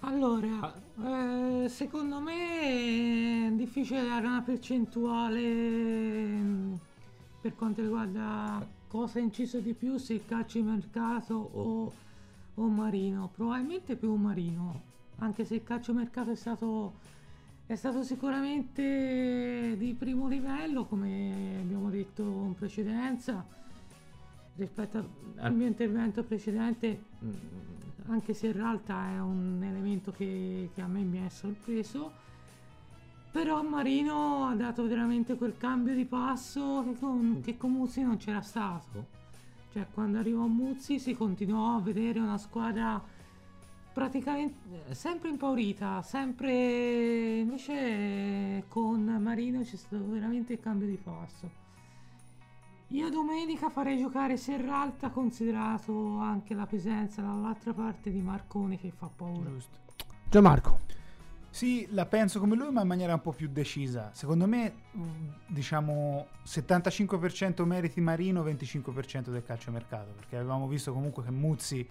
[0.00, 0.72] Allora,
[1.04, 6.74] eh, secondo me è difficile dare una percentuale mm,
[7.42, 11.92] per quanto riguarda cosa ha inciso di più, se il calciomercato o,
[12.54, 13.30] o Marino?
[13.30, 14.88] Probabilmente più Marino,
[15.20, 16.94] anche se il calciomercato è stato,
[17.66, 23.44] è stato sicuramente di primo livello, come abbiamo detto in precedenza,
[24.56, 27.28] rispetto a- al mio intervento precedente, mh,
[28.08, 32.28] anche se in realtà è un elemento che, che a me mi è sorpreso.
[33.30, 38.16] Però Marino ha dato veramente quel cambio di passo che con, che con Muzzi non
[38.16, 39.18] c'era stato.
[39.72, 43.00] Cioè, quando arrivò Muzzi si continuò a vedere una squadra
[44.00, 51.50] praticamente eh, sempre impaurita, sempre invece con Marino c'è stato veramente il cambio di passo.
[52.88, 59.10] Io domenica farei giocare Serralta, considerato anche la presenza dall'altra parte di Marconi che fa
[59.14, 59.50] paura.
[59.50, 59.76] Giusto.
[60.30, 60.78] Gianmarco.
[61.50, 64.10] Sì, la penso come lui, ma in maniera un po' più decisa.
[64.14, 65.02] Secondo me, mh,
[65.48, 71.86] diciamo, 75% meriti Marino, 25% del calciomercato, perché avevamo visto comunque che Muzzi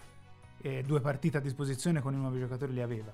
[0.61, 3.11] eh, due partite a disposizione con i nuovi giocatori li aveva.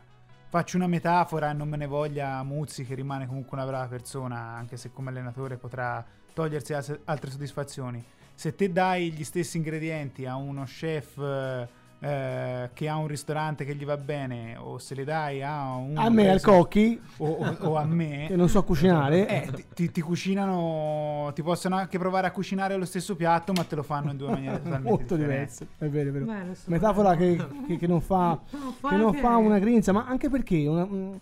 [0.48, 4.38] Faccio una metafora e non me ne voglia Muzzi che rimane comunque una brava persona,
[4.38, 8.04] anche se come allenatore potrà togliersi altre soddisfazioni.
[8.34, 11.68] Se te dai gli stessi ingredienti a uno chef eh,
[12.06, 15.98] eh, che ha un ristorante che gli va bene, o se li dai a un
[15.98, 19.28] A me, al Cocchi, o, o- o a me, che non so cucinare.
[19.28, 23.64] eh, ti, ti- ti cucinano, ti possono anche provare a cucinare lo stesso piatto, ma
[23.64, 25.68] te lo fanno in due maniere totalmente molto diverse.
[25.80, 26.54] È vero, è vero.
[26.54, 30.06] Sto Metafora che, che- che non fa, No, fa che non fa una grinza, ma
[30.06, 31.20] anche perché una- mh,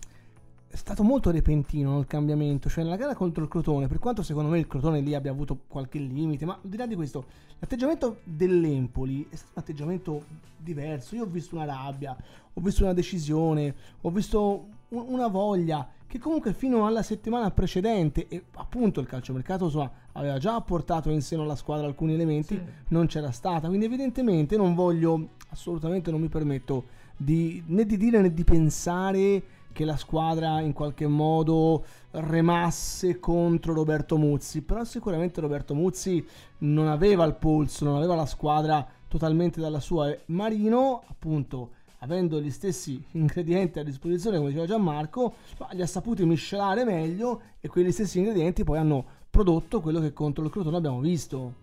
[0.74, 2.68] è stato molto repentino no, il cambiamento.
[2.68, 5.56] Cioè, nella gara contro il Crotone, per quanto secondo me il Crotone lì abbia avuto
[5.68, 7.24] qualche limite, ma al di là di questo,
[7.60, 10.24] l'atteggiamento dell'Empoli è stato un atteggiamento
[10.56, 11.14] diverso.
[11.14, 12.16] Io ho visto una rabbia,
[12.52, 18.26] ho visto una decisione, ho visto un- una voglia che comunque fino alla settimana precedente,
[18.26, 22.62] e appunto il calciomercato insomma, aveva già portato in seno alla squadra alcuni elementi, Sì.
[22.88, 23.68] non c'era stata.
[23.68, 29.42] Quindi evidentemente non voglio, assolutamente non mi permetto di, né di dire né di pensare
[29.74, 36.24] che la squadra in qualche modo remasse contro Roberto Muzzi, però sicuramente Roberto Muzzi
[36.58, 40.16] non aveva il polso, non aveva la squadra totalmente dalla sua.
[40.26, 46.24] Marino, appunto, avendo gli stessi ingredienti a disposizione, come diceva Gianmarco, ma li ha saputi
[46.24, 51.00] miscelare meglio e quegli stessi ingredienti poi hanno prodotto quello che contro il Crotone abbiamo
[51.00, 51.62] visto.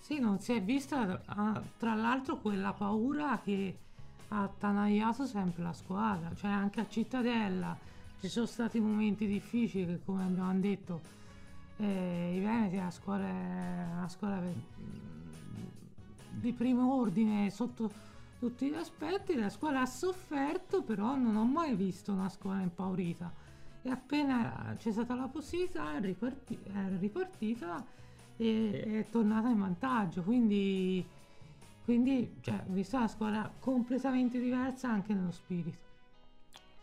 [0.00, 3.76] Sì, non si è vista ah, tra l'altro quella paura che
[4.28, 7.76] ha attanagliato sempre la squadra, cioè anche a Cittadella
[8.20, 11.00] ci sono stati momenti difficili che come abbiamo detto
[11.76, 14.76] eh, i Veneti è una squadra, una squadra per-
[16.30, 17.90] di primo ordine sotto
[18.38, 23.32] tutti gli aspetti, la squadra ha sofferto però non ho mai visto una squadra impaurita
[23.82, 27.84] e appena c'è stata la possibilità è, riparti- è ripartita
[28.36, 30.22] e è tornata in vantaggio.
[30.22, 31.04] Quindi,
[31.88, 35.78] quindi cioè, ho visto una squadra completamente diversa anche nello spirito.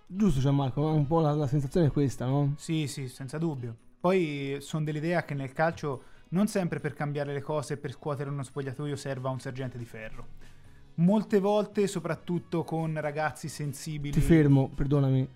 [0.08, 2.56] Giusto Gianmarco, un po' la, la sensazione è questa, no?
[2.58, 3.76] Sì, sì, senza dubbio.
[4.00, 8.32] Poi sono dell'idea che nel calcio non sempre per cambiare le cose e per scuotere
[8.32, 10.26] uno spogliatoio serva un sergente di ferro.
[10.96, 14.12] Molte volte, soprattutto con ragazzi sensibili.
[14.12, 15.30] Ti fermo, perdonami.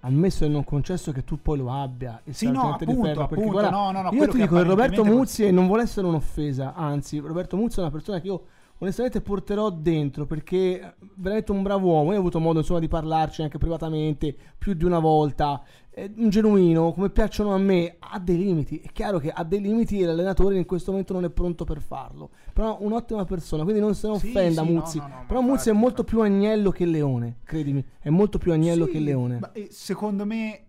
[0.00, 2.18] Ammesso e non concesso che tu poi lo abbia.
[2.24, 4.38] Il Sì, no, sergente di appunto, ferro, perché appunto, guarda, no, no, no, io ti
[4.38, 8.18] dico che Roberto Muzzi, e non vuole essere un'offesa, anzi, Roberto Muzzi è una persona
[8.18, 8.44] che io
[8.78, 12.10] onestamente porterò dentro perché è veramente un bravo uomo.
[12.10, 15.62] Io ho avuto modo insomma di parlarci anche privatamente più di una volta.
[15.90, 18.78] È un genuino, come piacciono a me, ha dei limiti.
[18.78, 21.80] È chiaro che ha dei limiti e l'allenatore in questo momento non è pronto per
[21.80, 22.30] farlo.
[22.52, 24.98] Però un'ottima persona, quindi non se ne Sì, offenda sì, no, Muzzi.
[24.98, 27.84] no, no, ma Però Muzzi è molto più agnello che leone, credimi.
[27.98, 29.38] È molto più agnello Sì, che leone.
[29.40, 30.66] ma, eh, secondo me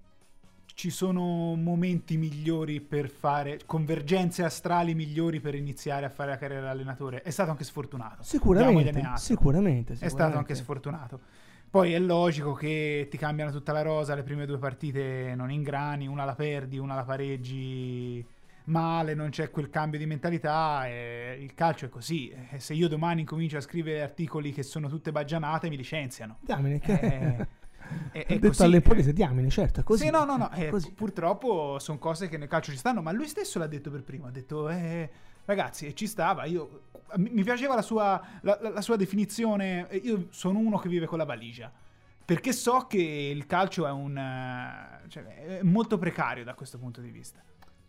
[0.79, 6.63] ci sono momenti migliori per fare convergenze astrali migliori per iniziare a fare la carriera
[6.63, 7.21] da allenatore.
[7.21, 8.23] È stato anche sfortunato.
[8.23, 9.19] Sicuramente, atto.
[9.19, 10.37] sicuramente, È stato sicuramente.
[10.37, 11.19] anche sfortunato.
[11.69, 16.07] Poi è logico che ti cambiano tutta la rosa, le prime due partite non ingrani,
[16.07, 18.25] una la perdi, una la pareggi
[18.65, 22.29] male, non c'è quel cambio di mentalità il calcio è così.
[22.51, 26.37] E se io domani incomincio a scrivere articoli che sono tutte baggianate mi licenziano.
[26.79, 26.93] Che...
[26.93, 27.47] Eh,
[28.11, 28.63] è, è detto così.
[28.63, 30.05] all'empolese, diamine, certo, è così.
[30.05, 30.51] Sì, no, no, no.
[30.53, 34.03] Eh, purtroppo sono cose che nel calcio ci stanno, ma lui stesso l'ha detto per
[34.03, 34.27] primo.
[34.27, 35.09] Ha detto, eh,
[35.45, 36.45] ragazzi, e ci stava.
[36.45, 36.83] Io,
[37.17, 39.87] mi piaceva la sua, la, la- la sua definizione.
[39.89, 41.71] eh, Io sono uno che vive con la valigia.
[42.25, 45.23] Perché so che il calcio è un eh, cioè,
[45.59, 47.39] è molto precario da questo punto di vista.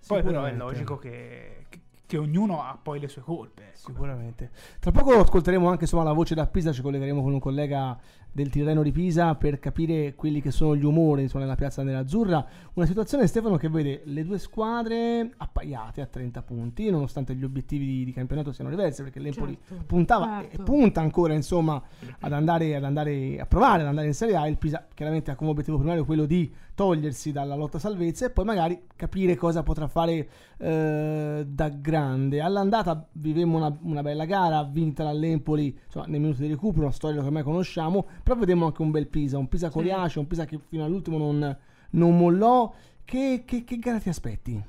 [0.07, 3.65] Poi, però, è logico che, che- che ognuno ha poi le sue colpe.
[3.69, 3.77] ecco.
[3.91, 4.51] Sicuramente.
[4.81, 7.97] Tra poco ascolteremo anche insomma, la voce da Pisa, ci collegheremo con un collega
[8.33, 12.45] del Tirreno di Pisa per capire quelli che sono gli umori insomma, nella piazza nell'azzurra.
[12.75, 17.87] Una situazione, Stefano, che vede le due squadre appaiate a 30 punti, nonostante gli obiettivi
[17.87, 20.61] di, di campionato siano diversi, perché l'Empoli Certo, puntava certo.
[20.61, 21.83] e punta ancora insomma
[22.21, 24.47] ad andare, ad andare a provare ad andare in Serie A.
[24.47, 28.47] Il Pisa chiaramente ha come obiettivo primario quello di togliersi dalla lotta salvezza e poi
[28.47, 32.41] magari capire cosa potrà fare eh, da grande.
[32.41, 37.21] All'andata vivemmo una, una bella gara vinta dall'Empoli insomma, nei minuti di recupero, una storia
[37.21, 40.59] che ormai conosciamo, però vedemmo anche un bel Pisa, un Pisa coriaceo, un Pisa che
[40.69, 41.57] fino all'ultimo non,
[41.91, 42.73] non mollò.
[43.05, 44.63] Che, che, che gara ti aspetti?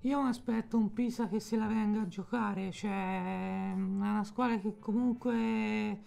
[0.00, 4.58] Io mi aspetto un Pisa che se la venga a giocare, cioè è una squadra
[4.58, 5.98] che comunque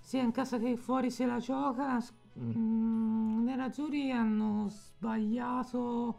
[0.00, 1.98] sia in casa che fuori se la gioca.
[2.00, 6.18] S- mm, I nerazzurri hanno sbagliato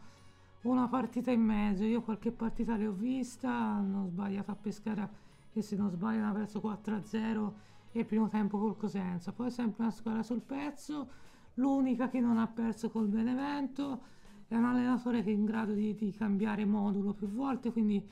[0.63, 5.07] una partita in mezzo, io qualche partita le ho vista, hanno sbagliato a Pescara
[5.53, 7.51] che se non sbaglio hanno perso 4-0
[7.95, 11.09] e il primo tempo col Cosenza, poi sempre una squadra sul pezzo,
[11.53, 14.01] l'unica che non ha perso col Benevento
[14.49, 18.05] è un allenatore che è in grado di, di cambiare modulo più volte, quindi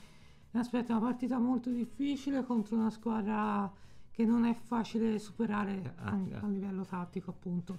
[0.52, 3.70] mi aspetta una partita molto difficile contro una squadra
[4.10, 7.78] che non è facile superare anche a livello tattico, appunto.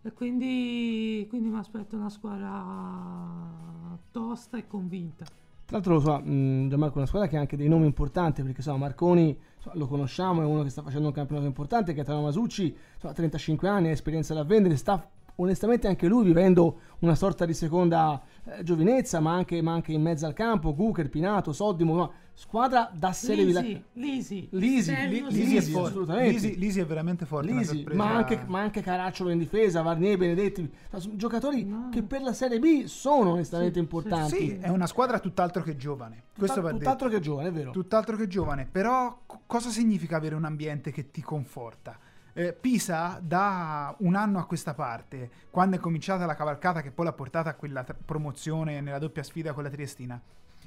[0.00, 5.43] E quindi, quindi mi aspetto una squadra tosta e convinta.
[5.66, 8.78] Tra l'altro, mh, Gianmarco è una squadra che ha anche dei nomi importanti perché insomma,
[8.78, 13.14] Marconi insomma, lo conosciamo, è uno che sta facendo un campionato importante, Gaetano Masucci, insomma,
[13.14, 18.22] 35 anni, ha esperienza da vendere, sta onestamente anche lui vivendo una sorta di seconda
[18.44, 22.90] eh, giovinezza, ma anche, ma anche in mezzo al campo, Gucher, Pinato, Soddimo, no, squadra
[22.92, 25.30] da serie Lisi, Lisi, Lisi, Lisi.
[25.30, 25.88] Lisi è forte.
[25.88, 26.30] assolutamente.
[26.32, 27.52] Lisi, Lisi è veramente forte.
[27.52, 31.88] Lisi, ma anche, ma anche Caracciolo in difesa, Varnier, Benedetti, sono giocatori No.
[31.90, 34.36] che per la Serie B sono onestamente Sì, importanti.
[34.36, 36.24] Sì, è una squadra tutt'altro che giovane.
[36.36, 36.78] Questo va detto.
[36.80, 37.70] tutt'altro che giovane, è vero.
[37.70, 41.98] Tutt'altro che giovane, però co- cosa significa avere un ambiente che ti conforta?
[42.36, 47.04] Eh, Pisa da un anno a questa parte, quando è cominciata la cavalcata che poi
[47.04, 50.20] l'ha portata a quella tra- promozione nella doppia sfida con la Triestina,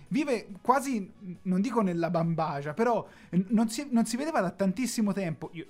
[0.09, 1.11] vive quasi,
[1.43, 5.49] non dico nella bambagia, però eh, non si, non si vedeva da tantissimo tempo.
[5.53, 5.65] Io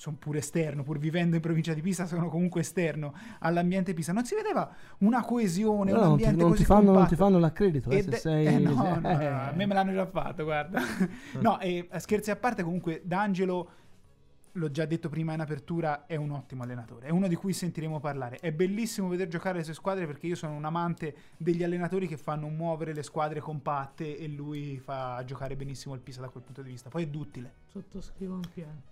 [0.00, 4.14] sono pure esterno, pur vivendo in provincia di Pisa, sono comunque esterno all'ambiente Pisa.
[4.14, 7.06] Non si vedeva una coesione, No, un non, ti, ambiente non così ti fanno, non
[7.06, 8.46] ti fanno l'accredito, eh, se sei...
[8.46, 10.80] eh, no, no, no, a me me l'hanno già fatto, guarda.
[11.40, 13.68] no, e eh, scherzi a parte, comunque D'Angelo,
[14.52, 17.06] l'ho già detto prima in apertura, è un ottimo allenatore.
[17.06, 18.38] È uno di cui sentiremo parlare.
[18.38, 22.16] È bellissimo vedere giocare le sue squadre perché io sono un amante degli allenatori che
[22.16, 26.62] fanno muovere le squadre compatte e lui fa giocare benissimo il Pisa da quel punto
[26.62, 26.88] di vista.
[26.88, 27.52] Poi è duttile.
[27.66, 28.82] Sottoscrivo in pieno.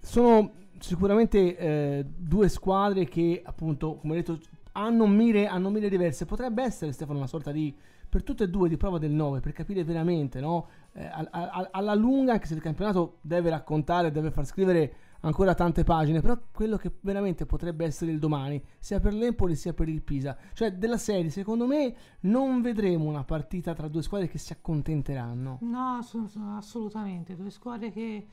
[0.00, 4.38] Sono sicuramente eh, due squadre che, appunto, come detto,
[4.72, 6.26] hanno mire, hanno mire diverse.
[6.26, 7.74] Potrebbe essere, Stefano, una sorta di,
[8.08, 10.68] per tutte e due, di prova del 9, per capire veramente, no?
[10.92, 15.54] Eh, al- al- alla lunga, anche se il campionato deve raccontare, deve far scrivere ancora
[15.54, 19.88] tante pagine, però quello che veramente potrebbe essere il domani, sia per l'Empoli sia per
[19.88, 20.36] il Pisa.
[20.52, 25.58] Cioè, della serie, secondo me, non vedremo una partita tra due squadre che si accontenteranno.
[25.62, 28.26] No, sono, sono assolutamente due squadre che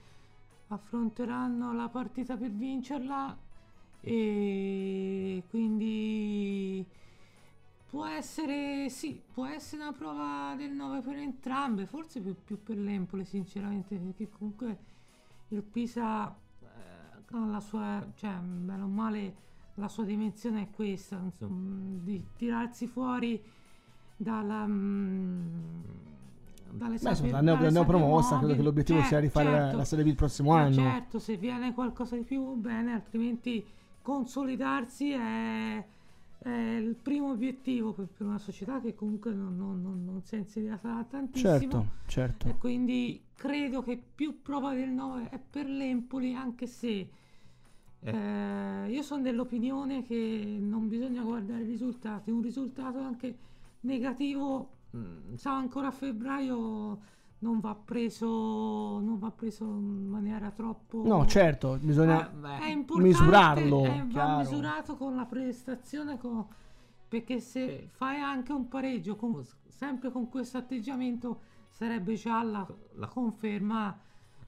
[0.68, 3.38] affronteranno la partita per vincerla
[4.02, 6.86] e quindi
[7.94, 12.78] può essere sì, può essere una prova del 9 per entrambe, forse più, più per
[12.78, 14.78] l'Empoli sinceramente, perché comunque
[15.50, 16.36] il Pisa
[17.50, 19.36] la sua, cioè bene o male
[19.76, 23.42] la sua dimensione è questa, insomma, di tirarsi fuori
[24.16, 25.82] dalla mm,
[26.72, 29.78] dalle Beh, insomma, la neopromossa, credo che l'obiettivo sia Certo, rifare la- certo.
[29.78, 30.74] la Serie B il prossimo Eh, anno.
[30.74, 33.64] Certo, se viene qualcosa di più bene, altrimenti
[34.02, 35.86] consolidarsi è,
[36.40, 40.36] è il primo obiettivo per, per una società che comunque non, non- non- non si
[40.36, 41.50] è insediata tantissimo.
[41.52, 42.48] Certo, certo.
[42.50, 47.08] E quindi credo che più prova del 9 è per l'Empoli, anche se
[48.04, 52.32] eh, io sono dell'opinione che non bisogna guardare i risultati.
[52.32, 53.38] Un risultato anche
[53.82, 57.00] negativo, mm, sa ancora a febbraio,
[57.40, 61.04] non va preso, non va preso in maniera troppo...
[61.06, 63.84] No, certo, bisogna Eh, è importante, misurarlo.
[63.86, 66.46] eh, va misurato con la prestazione, con-
[67.08, 73.08] perché se fai anche un pareggio con- sempre con questo atteggiamento sarebbe già la, la
[73.08, 74.00] conferma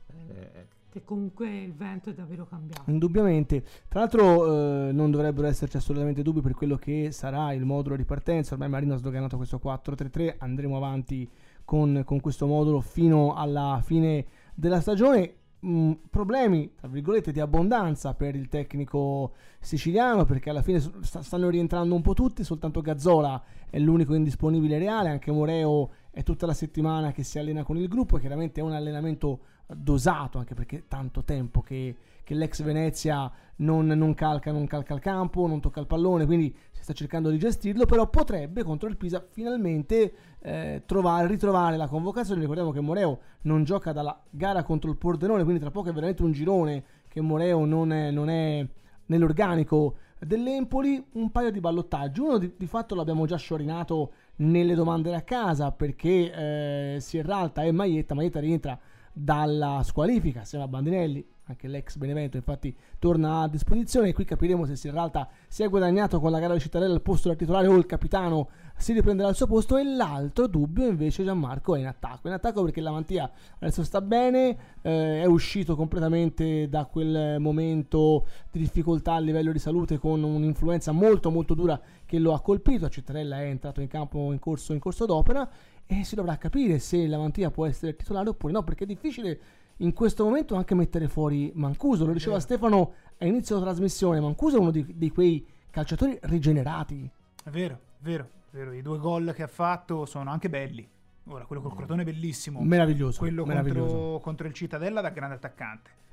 [0.08, 2.90] eh, che comunque il vento è davvero cambiato.
[2.90, 3.62] Indubbiamente.
[3.90, 8.06] Tra l'altro eh, non dovrebbero esserci assolutamente dubbi per quello che sarà il modulo di
[8.06, 8.54] partenza.
[8.54, 10.36] Ormai Marino ha sdoganato questo 4-3-3.
[10.38, 11.30] Andremo avanti
[11.66, 15.34] con, con questo modulo fino alla fine della stagione.
[15.66, 21.50] Mm, problemi, tra virgolette, di abbondanza per il tecnico siciliano perché alla fine sta- stanno
[21.50, 26.54] rientrando un po' tutti, soltanto Gazzola è l'unico indisponibile reale, anche Moreo è tutta la
[26.54, 31.24] settimana che si allena con il gruppo, chiaramente è un allenamento dosato, anche perché tanto
[31.24, 35.88] tempo che, che l'ex Venezia non, non calca, non calca il campo, non tocca il
[35.88, 41.28] pallone, quindi si sta cercando di gestirlo, però potrebbe contro il Pisa finalmente eh, trovare,
[41.28, 42.42] ritrovare la convocazione.
[42.42, 46.24] Ricordiamo che Moreo non gioca dalla gara contro il Pordenone, quindi tra poco è veramente
[46.24, 48.68] un girone che Moreo non è, non è
[49.08, 52.20] nell'organico dell'Empoli, un paio di ballottaggi.
[52.20, 57.72] Uno di, di fatto l'abbiamo già sciorinato nelle domande da casa perché eh, Sierralta e
[57.72, 58.78] Maietta, Maietta rientra
[59.18, 64.10] dalla squalifica assieme a Bandinelli anche l'ex Benevento infatti torna a disposizione.
[64.10, 67.30] E qui capiremo se Sierralta si è guadagnato con la gara di Cittadella il posto
[67.30, 69.78] da titolare o il capitano si riprenderà il suo posto.
[69.78, 72.28] E l'altro dubbio invece Gianmarco è in attacco.
[72.28, 78.26] In attacco perché la Mantia adesso sta bene eh, è uscito completamente da quel momento
[78.50, 82.90] di difficoltà a livello di salute con un'influenza molto molto dura che lo ha colpito.
[82.90, 85.48] Cittadella è entrato in campo in corso, in corso d'opera
[85.88, 89.40] e si dovrà capire se la Mantia può essere titolare oppure no perché è difficile
[89.78, 92.06] in questo momento anche mettere fuori Mancuso.
[92.06, 94.20] Lo diceva Stefano a inizio della trasmissione.
[94.20, 97.10] Mancuso è uno di, di quei calciatori rigenerati.
[97.44, 98.72] È vero, è vero, è vero.
[98.72, 100.88] I due gol che ha fatto sono anche belli.
[101.28, 102.62] Ora, quello col Crotone è bellissimo.
[102.62, 103.20] Meraviglioso.
[103.20, 103.96] Quello meraviglioso.
[103.96, 106.04] Contro, contro il Cittadella da grande attaccante.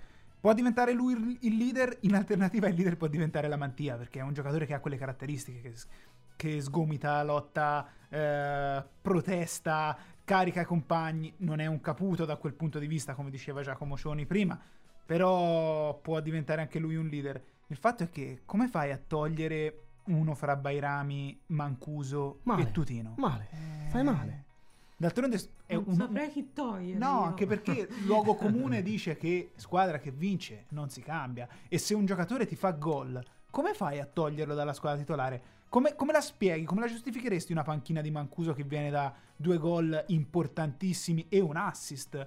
[0.41, 4.23] Può diventare lui il leader, in alternativa il leader può diventare la Mantia, perché è
[4.23, 5.73] un giocatore che ha quelle caratteristiche, che,
[6.43, 12.81] che sgomita, lotta, eh, protesta, carica i compagni, non è un caputo da quel punto
[12.81, 14.61] di vista, come diceva Giacomo Cioni prima,
[15.07, 17.41] però può diventare anche lui un leader.
[17.69, 23.15] Il fatto è che come fai a togliere uno fra Bairami, Mancuso male, e Tutino?
[23.19, 23.91] Male, eh...
[23.91, 24.45] fai male.
[24.97, 25.95] D'altronde è non un...
[25.95, 26.99] saprei chi togliere.
[26.99, 27.23] No, io.
[27.23, 31.49] anche perché il luogo comune dice che squadra che vince non si cambia.
[31.69, 35.61] E se un giocatore ti fa gol, come fai a toglierlo dalla squadra titolare?
[35.73, 36.67] Come, come, la spieghi?
[36.67, 41.57] Come la giustificheresti una panchina di Mancuso che viene da due gol importantissimi e un
[41.57, 42.27] assist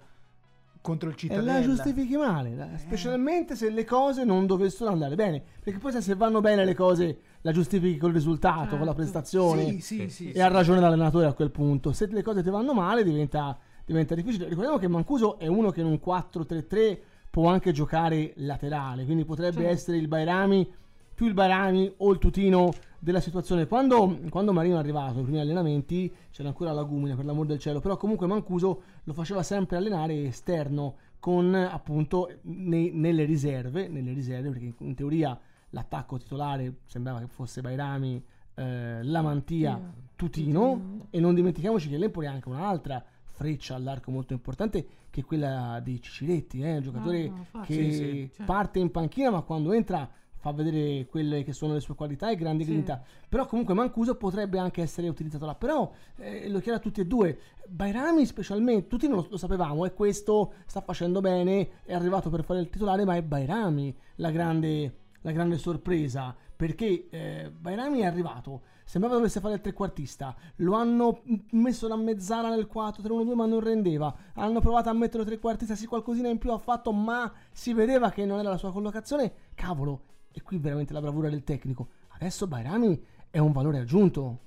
[0.81, 1.57] contro il Cittadella?
[1.57, 2.77] E la giustifichi male, eh.
[2.79, 5.43] specialmente se le cose non dovessero andare bene.
[5.63, 8.77] Perché poi se vanno bene le cose la giustifichi col risultato, certo.
[8.77, 9.65] con la prestazione.
[9.73, 11.93] Sì, sì, sì, e ha ragione l'allenatore a quel punto.
[11.93, 14.47] Se le cose ti vanno male diventa, diventa difficile.
[14.47, 16.97] Ricordiamo che Mancuso è uno che in un 4-3-3
[17.29, 19.71] può anche giocare laterale, quindi potrebbe certo.
[19.71, 20.67] essere il Bairami
[21.15, 23.67] più il Bairami o il Tutino della situazione.
[23.67, 27.79] Quando, quando Marino è arrivato ai primi allenamenti c'era ancora Lagumina, per l'amor del cielo,
[27.79, 34.49] però comunque Mancuso lo faceva sempre allenare esterno con appunto nei, nelle riserve, nelle riserve,
[34.49, 35.39] perché in teoria
[35.69, 38.23] l'attacco titolare sembrava che fosse Bairami,
[38.55, 39.79] eh, la Mantia,
[40.15, 43.03] Tutino, Tutino, e non dimentichiamoci che l'Empoli ha anche un'altra
[43.35, 47.73] freccia all'arco molto importante che è quella di Ciciretti, eh, un giocatore no, no, che
[47.73, 48.45] sì, sì, cioè.
[48.45, 50.09] parte in panchina ma quando entra
[50.45, 52.69] fa vedere quelle che sono le sue qualità e grandi sì.
[52.69, 53.01] grinta.
[53.27, 55.55] Però comunque Mancuso potrebbe anche essere utilizzato là.
[55.55, 57.39] Però eh, lo chiedo a tutti e due.
[57.67, 62.43] Bairami specialmente, tutti non lo, lo, sapevamo e questo sta facendo bene, è arrivato per
[62.43, 66.35] fare il titolare, ma è Bairami la grande, la grande sorpresa.
[66.55, 72.49] Perché eh, Bairami è arrivato, sembrava dovesse fare il trequartista, lo hanno messo la mezzala
[72.49, 76.57] nel 4-3-1-2 ma non rendeva, hanno provato a metterlo trequartista, sì qualcosina in più ha
[76.57, 80.99] fatto ma si vedeva che non era la sua collocazione, cavolo, e qui veramente la
[80.99, 81.87] bravura del tecnico.
[82.09, 84.39] Adesso Bairami è un valore aggiunto.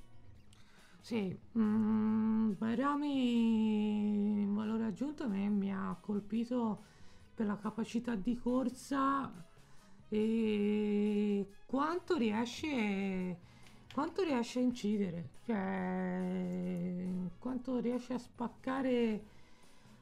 [1.01, 6.83] Sì, mm, Bairami un valore aggiunto a me mi ha colpito
[7.33, 9.31] per la capacità di corsa
[10.09, 13.37] e quanto riesce
[13.93, 19.23] quanto riesce a incidere cioè quanto riesce a spaccare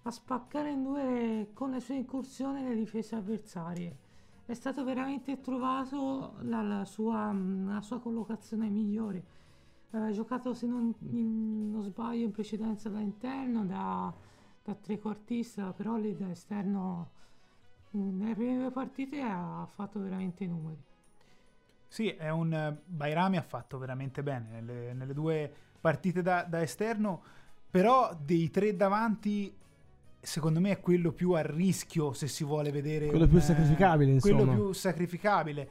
[0.04, 3.98] a spaccare in due con le sue incursioni le difese avversarie
[4.48, 9.22] è stato veramente trovato la, la, sua, la sua, collocazione migliore.
[9.92, 14.14] Aveva giocato, se non, in, non sbaglio, in precedenza da interno, da,
[14.64, 17.12] da trequartista, però lì da esterno
[17.92, 20.82] nelle prime due partite ha fatto veramente i numeri.
[21.90, 27.22] Sì, è un Bairami ha fatto veramente bene nelle, nelle due partite da, da esterno,
[27.70, 29.57] però dei tre davanti
[30.28, 34.12] secondo me è quello più a rischio se si vuole vedere quello un, più sacrificabile
[34.12, 35.70] insomma quello più sacrificabile.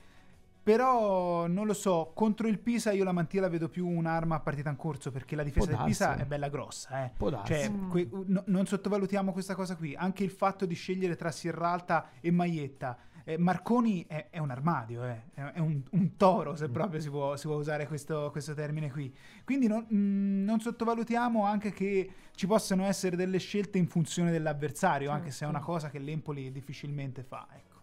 [0.66, 4.40] Però non lo so contro il Pisa io la mantia la vedo più un'arma a
[4.40, 7.12] partita in corso perché la difesa del Pisa è bella grossa eh.
[7.44, 9.94] cioè, que- no, non sottovalutiamo questa cosa qui.
[9.94, 12.98] Anche il fatto di scegliere tra Sierralta e Maietta
[13.28, 15.22] eh, Marconi è, è, un armadio, eh.
[15.34, 16.72] è, un, un, toro se mm.
[16.72, 19.12] proprio si può, si può usare questo, questo, termine qui.
[19.44, 24.30] Quindi non, mh, mm, non, sottovalutiamo anche che ci possano essere delle scelte in funzione
[24.30, 25.20] dell'avversario, certo.
[25.20, 25.72] anche se è una certo.
[25.72, 27.48] cosa che l'Empoli difficilmente fa.
[27.52, 27.74] Ecco.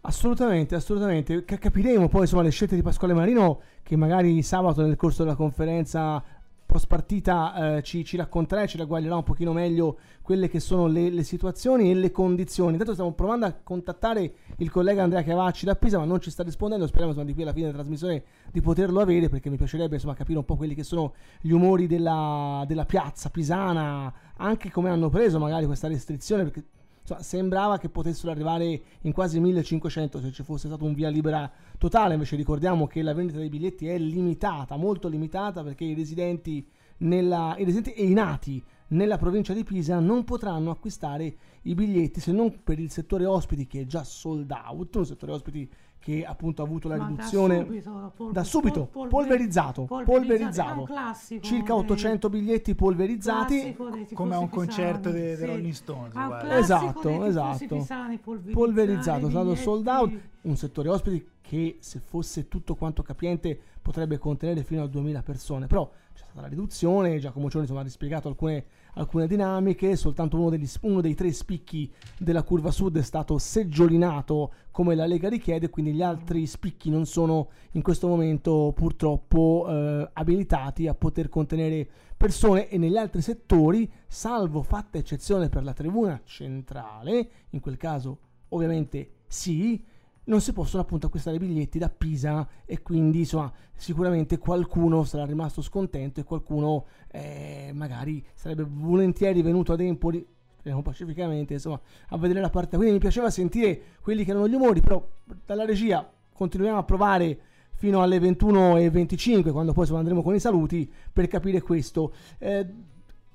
[0.00, 1.44] Assolutamente, assolutamente.
[1.44, 6.24] Capiremo poi insomma le scelte di Pasquale Marino che magari sabato nel corso della conferenza
[6.70, 10.86] post partita eh, ci, ci racconterà e ci ragguaglierà un pochino meglio quelle che sono
[10.86, 12.72] le, le situazioni e le condizioni.
[12.72, 16.44] Intanto stiamo provando a contattare il collega Andrea Cavacci da Pisa, ma non ci sta
[16.44, 16.86] rispondendo.
[16.86, 20.14] Speriamo insomma, di qui alla fine della trasmissione di poterlo avere, perché mi piacerebbe insomma,
[20.14, 25.08] capire un po' quelli che sono gli umori della, della piazza pisana, anche come hanno
[25.08, 26.64] preso magari questa restrizione, perché
[27.10, 31.50] insomma, sembrava che potessero arrivare in quasi 1500 se ci fosse stato un via libera
[31.78, 36.66] totale, invece ricordiamo che la vendita dei biglietti è limitata, molto limitata, perché i residenti,
[36.98, 42.20] nella, i residenti e i nati nella provincia di Pisa non potranno acquistare i biglietti
[42.20, 45.70] se non per il settore ospiti che è già sold out, un settore ospiti
[46.00, 50.82] che appunto ha avuto la Ma riduzione da subito, pol- da subito, pol- polverizzato, polverizzato.
[50.84, 53.76] Classico circa dei- 800 biglietti polverizzati
[54.14, 55.44] Come a un concerto dei- sì.
[55.44, 56.14] Rolling Stones,
[56.48, 57.76] Esatto, esatto.
[57.76, 63.02] pisani, polverizzare polverizzato, è stato sold out, un settore ospiti che se fosse tutto quanto
[63.02, 67.80] capiente potrebbe contenere fino a 2000 persone, però c'è stata la riduzione, Giacomo Cioni insomma,
[67.80, 68.64] ha rispiegato alcune,
[68.94, 74.52] alcune dinamiche, soltanto uno, degli, uno dei tre spicchi della curva sud è stato seggiolinato
[74.70, 80.10] come la Lega richiede, quindi gli altri spicchi non sono in questo momento purtroppo eh,
[80.12, 82.68] abilitati a poter contenere persone.
[82.68, 88.18] E negli altri settori, salvo fatta eccezione per la tribuna centrale, in quel caso
[88.50, 89.82] ovviamente sì,
[90.24, 95.62] non si possono appunto acquistare biglietti da Pisa e quindi insomma sicuramente qualcuno sarà rimasto
[95.62, 102.40] scontento e qualcuno eh, magari sarebbe volentieri venuto ad Empoli speriamo pacificamente insomma a vedere
[102.40, 102.76] la partita.
[102.76, 105.06] Quindi mi piaceva sentire quelli che erano gli umori però
[105.44, 107.40] dalla regia continuiamo a provare
[107.80, 112.12] fino alle 21.25 quando poi insomma, andremo con i saluti per capire questo.
[112.38, 112.66] Eh,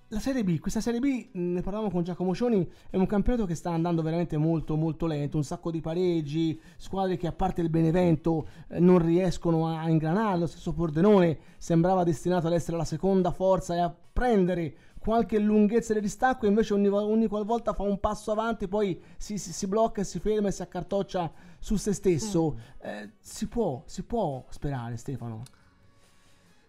[0.09, 3.45] la Serie B, questa Serie B, mh, ne parlavamo con Giacomo Cioni, è un campionato
[3.45, 7.61] che sta andando veramente molto molto lento, un sacco di pareggi, squadre che a parte
[7.61, 12.85] il Benevento eh, non riescono a ingranare, lo stesso Pordenone sembrava destinato ad essere la
[12.85, 17.99] seconda forza e a prendere qualche lunghezza di distacco, invece ogni, ogni qualvolta fa un
[17.99, 22.57] passo avanti, poi si, si- si blocca, si ferma e si accartoccia su se stesso.
[22.79, 25.43] Eh, si può, si può sperare Stefano.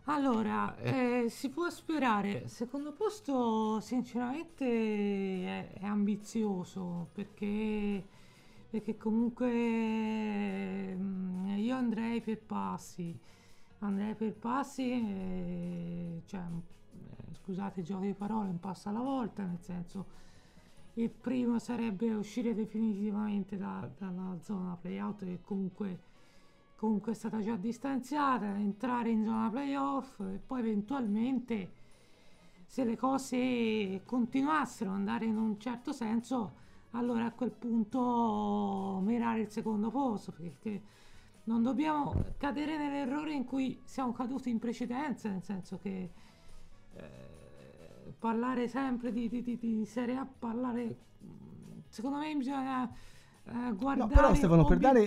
[0.09, 2.47] Allora, eh, si può sperare.
[2.49, 8.05] Secondo posto, sinceramente, è, è ambizioso perché,
[8.71, 9.49] perché comunque
[10.95, 13.19] mm, io andrei per passi.
[13.81, 19.45] Andrei per passi, eh, cioè, eh, scusate il gioco di parole, un passo alla volta,
[19.45, 20.07] nel senso
[20.95, 25.99] il primo sarebbe uscire definitivamente da- dalla zona playout che comunque
[26.77, 31.71] comunque è stata già distanziata, entrare in zona playoff e poi eventualmente
[32.67, 39.41] se le cose continuassero ad andare in un certo senso, allora a quel punto mirare
[39.43, 40.83] il secondo posto, perché
[41.45, 46.11] non dobbiamo cadere nell'errore in cui siamo caduti in precedenza, nel senso che
[46.95, 50.97] eh, parlare sempre di, di- di- di Serie A, parlare
[51.89, 52.91] secondo me bisogna
[53.45, 55.07] eh, guardare però, Stefano, per dare-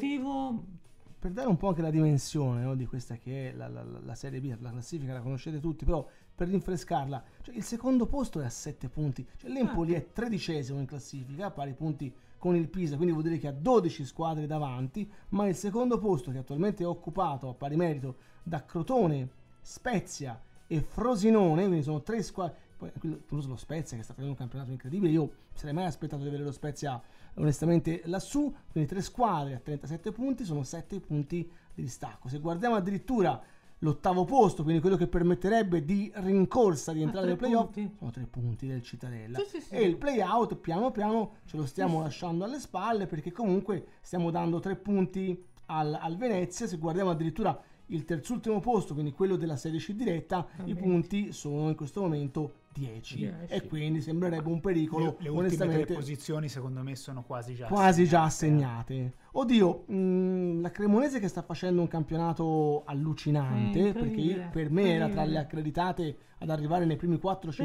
[1.19, 4.15] per dare un po' anche la dimensione no, di questa che è la, la- la-
[4.15, 8.45] Serie B, la classifica la conoscete tutti, però per rinfrescarla, cioè, il secondo posto è
[8.45, 12.95] a 7 punti, cioè, l'Empoli è tredicesimo in classifica, a pari punti con il Pisa,
[12.95, 16.87] quindi vuol dire che ha 12 squadre davanti, ma il secondo posto che attualmente è
[16.87, 19.29] occupato a pari merito da Crotone,
[19.61, 24.37] Spezia e Frosinone, quindi sono tre squadre, poi incluso lo Spezia che sta facendo un
[24.39, 27.01] campionato incredibile, io sarei mai aspettato di avere lo Spezia
[27.35, 32.27] onestamente lassù, quindi tre squadre a 37 punti, sono 7 punti di distacco.
[32.27, 33.41] Se guardiamo addirittura
[33.81, 37.95] l'ottavo posto, quindi quello che permetterebbe di rincorsa di A entrare nei playoff, punti.
[37.97, 39.37] sono tre punti del Cittadella.
[39.39, 39.73] Sì, sì, sì.
[39.73, 44.59] E il playout piano piano ce lo stiamo lasciando alle spalle perché comunque stiamo dando
[44.59, 46.67] tre punti al, al Venezia.
[46.67, 47.57] Se guardiamo addirittura
[47.91, 50.81] il terzultimo posto, quindi quello della Serie C diretta, i Veramente.
[50.81, 53.33] punti sono in questo momento 10 Dieci.
[53.47, 57.67] e quindi sembrerebbe un pericolo Le, le ultime tre posizioni secondo me sono quasi già
[57.67, 58.93] quasi già assegnate.
[58.93, 59.13] assegnate.
[59.31, 65.07] Oddio, mh, la Cremonese che sta facendo un campionato allucinante, Eh, perché per me era
[65.09, 67.19] tra le accreditate ad arrivare nei primi 4-5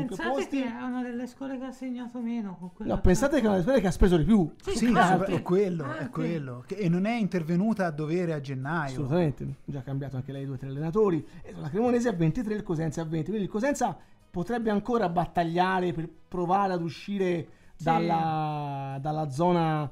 [0.06, 0.60] Pensate posti.
[0.62, 3.44] che è una delle scuole che ha segnato meno con quella No, pensate che è
[3.44, 4.52] una delle squadre che ha speso di più.
[4.62, 6.08] Sì, Sì, è quello, è anche.
[6.10, 6.64] quello.
[6.66, 8.90] E non è intervenuta a dovere a gennaio.
[8.90, 11.24] Assolutamente, già cambiato anche lei due o tre allenatori.
[11.42, 13.26] E la Cremonese a 23, il Cosenza a 20.
[13.28, 13.96] Quindi il Cosenza
[14.34, 17.46] potrebbe ancora battagliare per provare ad uscire
[17.78, 19.88] dalla, dalla zona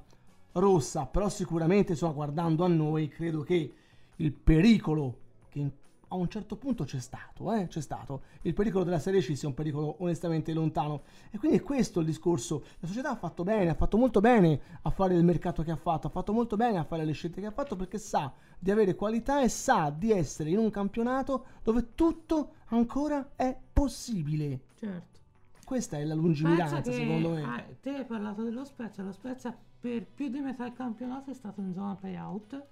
[0.54, 3.72] rossa, però sicuramente insomma, guardando a noi credo che
[4.16, 5.18] il pericolo
[5.48, 5.70] che in
[6.12, 8.22] a un certo punto c'è stato, eh, c'è stato.
[8.42, 11.02] Il pericolo della Serie C sia un pericolo onestamente lontano.
[11.30, 12.64] E quindi è questo il discorso.
[12.80, 15.76] La società ha fatto bene, ha fatto molto bene a fare il mercato che ha
[15.76, 18.70] fatto, ha fatto molto bene a fare le scelte che ha fatto perché sa di
[18.70, 24.60] avere qualità e sa di essere in un campionato dove tutto ancora è possibile.
[24.78, 25.20] Certo.
[25.64, 27.42] Questa è la lungimiranza, secondo me.
[27.42, 31.34] ah, te hai parlato dello Spezia, lo Spezia per più di metà del campionato è
[31.34, 32.62] stato in zona playout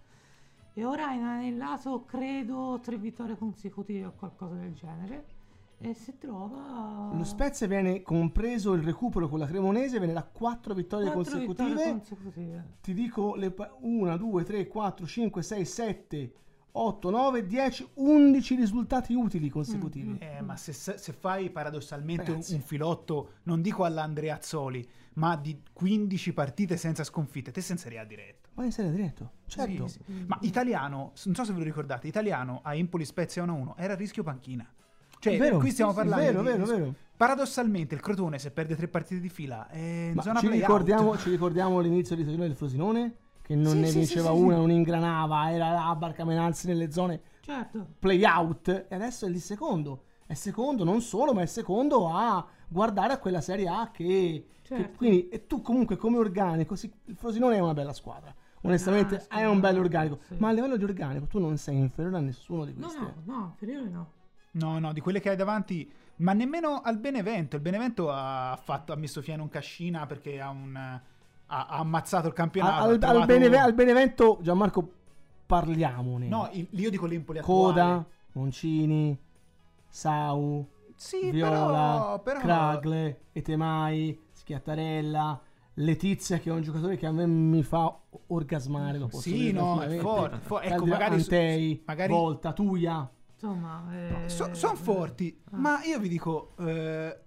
[0.75, 5.39] e ora ha inanellato credo tre vittorie consecutive o qualcosa del genere
[5.83, 10.75] e si trova Lo Spezia viene compreso il recupero con la Cremonese, viene da 4
[10.75, 11.71] vittorie quattro consecutive.
[11.71, 12.65] vittorie consecutive.
[12.83, 13.37] Ti dico
[13.81, 16.33] 1, 2, 3, 4, 5, 6, 7,
[16.73, 20.19] 8, 9, 10, 11 risultati utili consecutivi.
[20.19, 26.33] Eh, ma se, se fai paradossalmente un, un filotto, non dico all'Andreazzoli, ma di 15
[26.35, 28.40] partite senza sconfitte, te sei in Serie A diretto.
[28.55, 29.87] Ma in serie diretto, certo.
[29.89, 30.25] Sì, sì.
[30.27, 33.97] Ma Italiano, non so se ve lo ricordate, Italiano a Empoli Spezia 1-1 era a
[33.97, 34.67] rischio panchina.
[35.19, 36.95] Cioè, vero, qui stiamo sì, parlando vero, di- vero, vero.
[37.17, 41.17] Paradossalmente il Crotone se perde tre partite di fila è in Ma zona ci ricordiamo,
[41.19, 43.15] ci ricordiamo l'inizio di stagione del Frosinone?
[43.43, 44.61] Che non Sì, ne sì, vinceva una, sì.
[44.61, 47.87] non ingranava, era là a barcamenarsi nelle zone Certo.
[47.99, 50.05] playout e adesso è lì secondo.
[50.31, 54.05] È secondo non solo, ma è secondo a guardare a quella Serie A che...
[54.63, 54.97] che- Certo.
[54.99, 58.33] quindi, e tu comunque come organico, sì, il Frosinone è una bella squadra.
[58.61, 60.37] Onestamente Ah, è un bello organico, Sì.
[60.39, 63.01] ma a livello di organico tu non sei inferiore a nessuno di No, questi.
[63.01, 64.11] no, no, inferiore no.
[64.53, 67.57] No, no, di quelle che hai davanti, ma nemmeno al Benevento.
[67.57, 71.01] Il Benevento ha, fatto, ha messo fine a un cascina perché ha, un, ha,
[71.47, 72.85] ha ammazzato il campionato.
[72.85, 74.89] Al, al- Beneve- al Benevento, Gianmarco,
[75.47, 76.29] parliamone.
[76.29, 78.05] No, il- io dico l'Empoli Coda, attuale.
[78.35, 79.19] Moncini,
[79.91, 85.41] Sau, Sì, Viola, però, però Cragle, Etemai, Schiattarella,
[85.75, 87.97] Letizia che è un giocatore che a me mi fa
[88.29, 92.53] orgasmare posso Sì, dire no, è forte, fo- ecco, Caldera- magari su- Antei, magari- Volta,
[92.53, 93.11] Tuia.
[93.33, 93.85] Insomma,
[94.25, 95.57] eh, sono forti, ah.
[95.57, 97.19] ma io vi dico eh,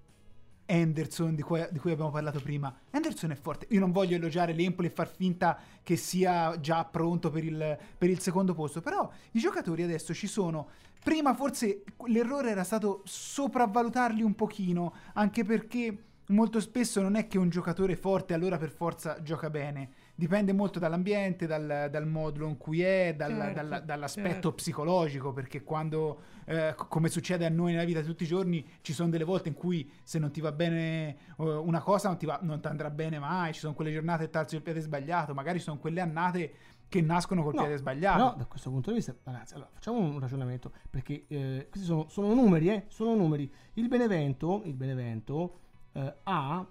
[0.66, 2.72] Henderson di cui, di cui abbiamo parlato prima.
[2.92, 3.66] Henderson è forte.
[3.72, 8.10] Io non voglio elogiare l'Empoli e far finta che sia già pronto per il, per
[8.10, 10.68] il secondo posto, però i giocatori adesso ci sono.
[11.04, 15.98] Prima forse l'errore era stato sopravvalutarli un pochino, anche perché
[16.28, 19.90] molto spesso non è che un giocatore forte allora per forza gioca bene.
[20.16, 24.54] Dipende molto dall'ambiente, dal, dal modulo in cui è, dal- Certo, dalla- dall'aspetto certo.
[24.54, 28.94] psicologico, perché quando, eh, co- come succede a noi nella vita tutti i giorni, ci
[28.94, 32.28] sono delle volte in cui se non ti va bene eh, una cosa non ti,
[32.28, 35.58] va- non andrà bene mai, ci sono quelle giornate che t'alzi il piede sbagliato, magari
[35.60, 36.54] sono quelle annate
[36.94, 38.18] che nascono col No, piede sbagliato.
[38.18, 42.08] Però da questo punto di vista, ragazzi, allora facciamo un ragionamento perché eh, questi sono,
[42.08, 43.52] sono numeri, eh, sono numeri.
[43.74, 45.60] Il Benevento, il Benevento
[45.94, 46.64] eh, ha,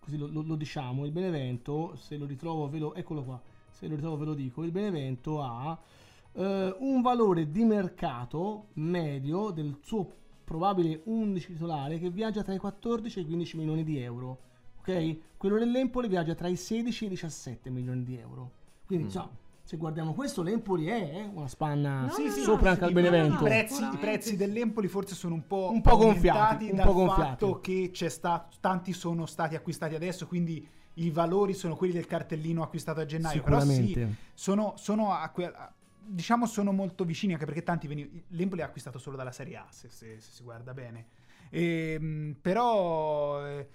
[0.00, 3.40] così lo, lo- lo diciamo, il Benevento, se lo ritrovo ve lo, eccolo qua,
[3.70, 5.78] se lo ritrovo ve lo dico, il Benevento ha
[6.32, 10.08] eh, un valore di mercato medio del suo
[10.44, 14.38] probabile 11 titolare che viaggia tra i 14 e i 15 milioni di euro.
[14.78, 15.36] Ok?
[15.36, 18.60] Quello dell'Empoli viaggia tra i 16 e i 17 milioni di euro.
[18.92, 19.30] Quindi, insomma,
[19.64, 22.80] se guardiamo questo, l'Empoli è eh, una spanna No, Sì, no, sì, no, sopra sì,
[22.80, 23.34] anche al no, no, Benevento.
[23.34, 26.86] I no, prezzi, i prezzi dell'Empoli forse sono un po', Un po' gonfiati, un dal
[26.86, 27.22] po' gonfiati.
[27.22, 32.06] fatto che c'è stato, tanti sono stati acquistati adesso, quindi i valori sono quelli del
[32.06, 33.42] cartellino acquistato a gennaio.
[33.42, 35.72] Però sì, sono, sono a que- a-
[36.04, 39.66] diciamo sono molto vicini anche perché tanti veni- l'Empoli è acquistato solo dalla Serie A
[39.70, 41.06] se, se- se si guarda bene
[41.54, 43.68] Ehm, però eh,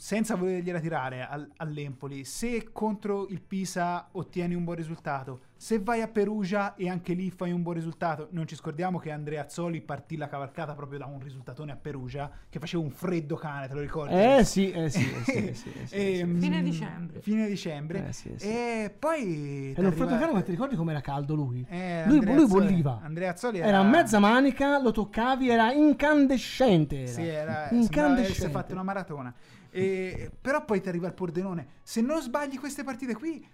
[0.00, 6.02] senza volergliela tirare al- all'Empoli se contro il Pisa ottieni un buon risultato se vai
[6.02, 9.80] a Perugia e anche lì fai un buon risultato non ci scordiamo che Andrea Azzoli
[9.80, 13.74] partì la cavalcata proprio da un risultatone a Perugia che faceva un freddo cane te
[13.74, 14.14] lo ricordi?
[14.14, 16.34] Eh sì, eh sì, eh sì, eh sì, eh sì, eh sì.
[16.38, 17.20] Fine dicembre.
[17.20, 18.46] fine dicembre Eh sì, sì.
[18.46, 21.66] e poi E non freddo cane, ma ti ricordi com'era caldo lui?
[21.68, 23.00] eh, lui, lui bolliva.
[23.02, 27.02] Andrea Azzoli Era a mezza manica, lo toccavi, era incandescente.
[27.02, 27.08] Era.
[27.12, 28.52] Sì, era, sembrava avesse incandescente.
[28.52, 29.34] fatto una maratona.
[29.78, 31.80] E- però poi ti arriva il Pordenone.
[31.82, 33.46] Se non sbagli queste partite qui,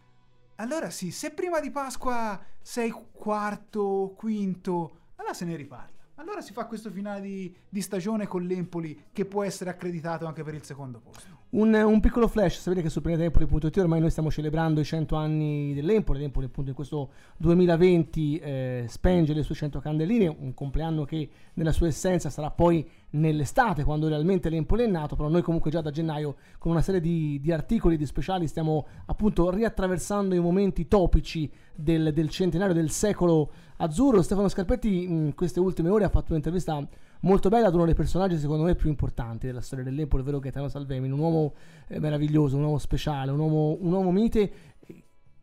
[0.57, 5.93] allora sì, se prima di Pasqua sei quarto, quinto, allora se ne riparla.
[6.17, 10.45] Allora si fa questo finale di, di stagione con l'Empoli che può essere accreditato anche
[10.45, 11.44] per il secondo posto.
[11.55, 15.73] Un, un piccolo flash, sapete che su pianetempoli.it ormai noi stiamo celebrando i 100 anni
[15.73, 21.31] dell'Empoli, l'Empoli appunto in questo 2020 eh, spenge le sue 100 candeline, un compleanno che
[21.55, 25.81] nella sua essenza sarà poi nell'estate quando realmente l'Empoli è nato, però noi comunque già
[25.81, 30.89] da gennaio con una serie di, di articoli, di speciali stiamo appunto riattraversando i momenti
[30.89, 34.23] topici del, del centenario del secolo azzurro.
[34.23, 36.85] Stefano Scarpetti in queste ultime ore ha fatto un'intervista
[37.21, 40.69] molto bella ad uno dei personaggi secondo me più importanti della storia dell'Empoli, ovvero Gaetano
[40.69, 41.55] Salvemini, un uomo
[41.89, 44.53] eh, meraviglioso, un uomo speciale, un uomo, un uomo mite.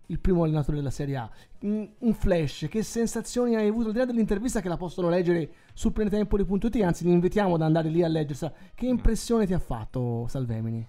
[0.08, 1.30] il primo allenatore della Serie A.
[1.66, 5.50] Mm, un flash, che sensazioni hai avuto al di là dell'intervista che la possono leggere
[5.74, 8.54] su planetempoli.it, anzi li invitiamo ad andare lì a leggersela.
[8.76, 10.86] Che impressione ti ha fatto Salvemini?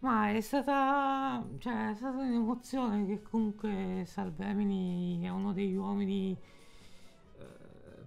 [0.00, 6.36] Ma è stata, cioè, è stata un'emozione che comunque Salvemini è uno degli uomini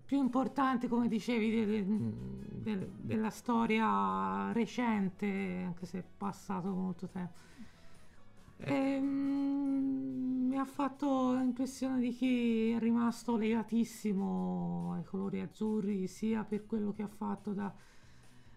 [0.09, 7.37] più importanti, come dicevi, del- del- della storia recente, anche se è passato molto tempo.
[8.57, 16.65] Ehm, mi ha fatto l'impressione di chi è rimasto legatissimo ai colori azzurri, sia per
[16.65, 17.71] quello che ha fatto da,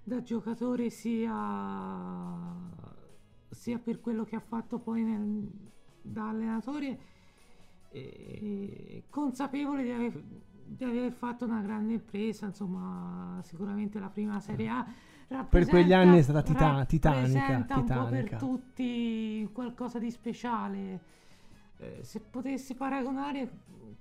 [0.04, 1.34] da giocatore, sia,
[3.50, 5.50] sia per quello che ha fatto poi nel-
[6.00, 6.98] da allenatore,
[7.90, 10.22] e consapevole di aver,
[10.64, 14.86] di aver fatto una grande impresa, insomma, sicuramente la prima Serie A.
[15.48, 18.36] Per quegli anni è stata tita- titanica, po' per titanica.
[18.36, 21.00] tutti qualcosa di speciale.
[21.78, 23.50] Eh, se potessi paragonare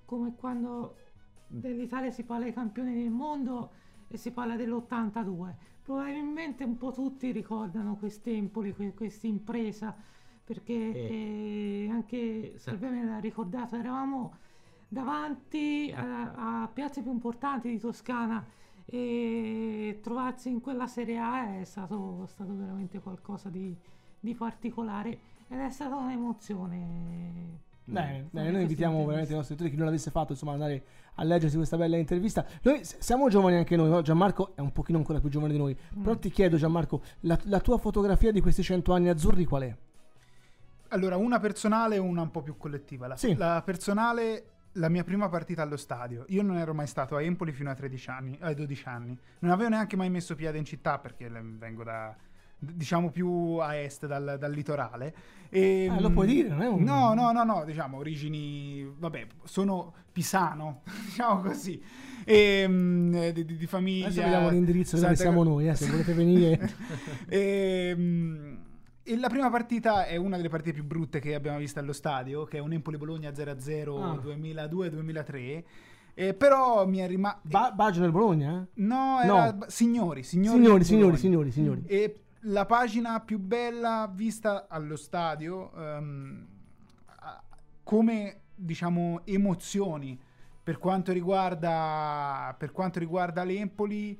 [0.06, 0.96] come quando
[1.48, 3.72] dell'Italia si parla dei campioni del mondo
[4.08, 5.54] e si parla dell'82,
[5.84, 9.96] probabilmente un po' tutti ricordano quest'Empoli, que- questa impresa,
[10.44, 14.34] perché eh, anche Salvemini l'ha ricordato, eravamo
[14.92, 18.46] davanti a, a piazze più importanti di Toscana
[18.86, 23.74] e trovarsi in quella Serie A è stato, stato veramente qualcosa di,
[24.20, 25.18] di particolare
[25.48, 27.60] ed è stata un'emozione.
[27.86, 30.84] Bene, fare bene, noi invitiamo veramente i nostri lettori, chi non l'avesse fatto, insomma, andare
[31.16, 32.46] a leggersi questa bella intervista.
[32.64, 34.02] Noi siamo giovani anche noi, no?
[34.02, 37.62] Gianmarco è un pochino ancora più giovane di noi, però ti chiedo Gianmarco, la, la
[37.62, 39.76] tua fotografia di questi 100 anni azzurri qual è?
[40.90, 43.08] Allora, una personale e una un po' più collettiva.
[43.08, 43.36] La, Sì.
[43.36, 46.26] la personale, la mia prima partita allo stadio.
[46.30, 49.18] Io non ero mai stato a Empoli fino a 13 anni, ai 12 anni.
[49.40, 52.16] Non avevo neanche mai messo piede in città perché vengo da,
[52.58, 55.14] diciamo, più a est, dal, dal litorale.
[55.50, 58.90] E, Ah, lo puoi dire, non è un- No, no, no, no, diciamo, origini...
[58.98, 61.82] Vabbè, sono pisano, diciamo così.
[62.24, 64.06] E, mm, di, di- di famiglia...
[64.08, 66.72] Adesso vediamo l'indirizzo dove siamo noi, eh, se volete venire.
[67.28, 68.56] e, mm,
[69.04, 72.44] e la prima partita è una delle partite più brutte che abbiamo visto allo stadio,
[72.46, 74.16] che è un Empoli-Bologna 0-0 Ah.
[74.16, 75.64] 2002-2003.
[76.14, 77.40] Eh, però mi è rimasto...
[77.44, 78.62] Ba- Baggio nel Bologna?
[78.62, 78.68] eh?
[78.82, 79.52] no, era...
[79.54, 79.66] no.
[79.68, 81.84] Signori, signori, Signori, del signori, signori, signori.
[81.86, 87.44] E la pagina più bella vista allo stadio a-
[87.84, 90.20] come diciamo emozioni
[90.64, 94.18] per quanto riguarda per quanto riguarda l'Empoli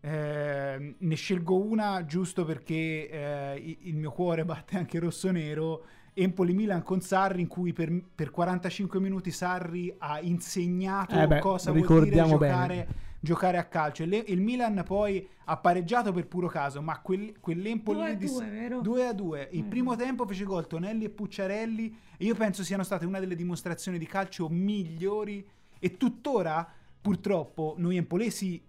[0.00, 5.84] ehm, ne scelgo una giusto perché eh, il mio cuore batte anche rosso-nero
[6.14, 11.70] Empoli-Milan con Sarri in cui per, per 45 minuti Sarri ha insegnato Eh beh, cosa
[11.70, 12.88] vuol dire giocare
[13.20, 14.04] giocare a calcio.
[14.04, 18.16] E il Milan poi ha pareggiato per puro caso, ma quel, quell'Empoli 2 a lì
[18.16, 18.80] di- 2, vero?
[18.80, 19.48] 2 a 2.
[19.52, 19.64] Il Eh.
[19.64, 23.98] primo tempo fece gol Tonelli e Pucciarelli e io penso siano state una delle dimostrazioni
[23.98, 25.44] di calcio migliori
[25.80, 26.68] e tuttora
[27.00, 28.60] purtroppo noi empolesi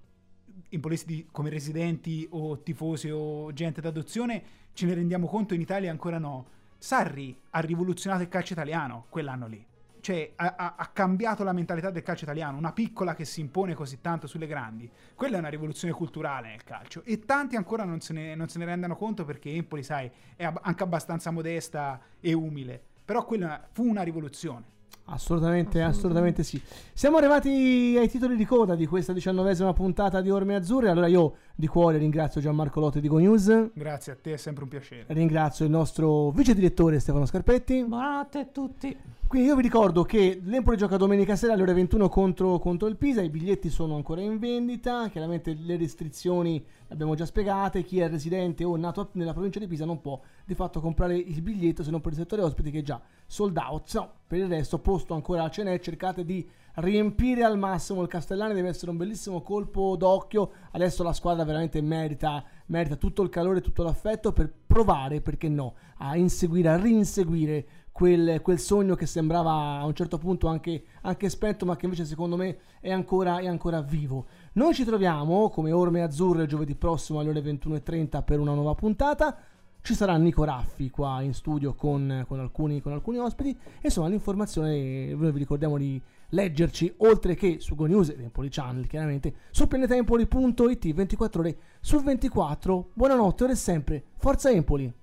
[0.69, 4.43] empolesi di- come residenti o tifosi o gente d'adozione
[4.73, 6.57] ce ne rendiamo conto in Italia ancora no.
[6.77, 9.65] Sarri ha rivoluzionato il calcio italiano quell'anno lì.
[10.01, 12.57] Cioè, ha, ha- cambiato la mentalità del calcio italiano.
[12.57, 14.89] Una piccola che si impone così tanto sulle grandi.
[15.13, 17.03] Quella è una rivoluzione culturale nel calcio.
[17.03, 20.49] E tanti ancora non se ne, non se ne rendano conto perché Empoli, sai, è
[20.61, 22.81] anche abbastanza modesta e umile.
[23.03, 24.77] Però quella fu una rivoluzione.
[25.11, 26.61] Assolutamente, assolutamente sì.
[26.93, 30.89] Siamo arrivati ai titoli di coda di questa diciannovesima puntata di Orme Azzurre.
[30.89, 34.63] Allora io di cuore ringrazio Gianmarco Lotte di Go News, Grazie a te, è sempre
[34.63, 35.05] un piacere.
[35.07, 37.83] ringrazio il nostro vice direttore Stefano Scarpetti.
[37.85, 38.97] Buonanotte a tutti.
[39.29, 42.95] Quindi io vi ricordo che l'Empoli gioca domenica sera alle ore 21 contro, contro il
[42.95, 47.99] Pisa, i biglietti sono ancora in vendita, chiaramente le restrizioni le abbiamo già spiegate, chi
[47.99, 51.83] è residente o nato nella provincia di Pisa non può di fatto comprare il biglietto
[51.83, 54.79] se non per il settore ospiti che è già sold out, no, per il resto
[54.79, 59.41] posto ancora a Cenè, cercate di riempire al massimo il Castellani, deve essere un bellissimo
[59.41, 65.21] colpo d'occhio, adesso la squadra veramente merita, merita tutto il calore, tutto l'affetto per provare,
[65.21, 67.65] perché no, a inseguire, a rinseguire
[67.99, 72.05] quel, quel sogno che sembrava a un certo punto anche, anche spento, ma che invece
[72.05, 74.27] secondo me è ancora, è ancora vivo.
[74.53, 79.37] Noi ci troviamo come Orme Azzurre giovedì prossimo alle ore 21.30 per una nuova puntata.
[79.81, 83.57] Ci sarà Nico Raffi qua in studio con, con alcuni, con alcuni ospiti.
[83.81, 88.87] Insomma, l'informazione, noi vi ricordiamo di leggerci oltre che su Go News e Empoli Channel,
[88.87, 92.91] chiaramente su planetempoli.it 24 ore su 24.
[92.93, 94.03] Buonanotte, ora e sempre.
[94.15, 94.98] Forza Empoli!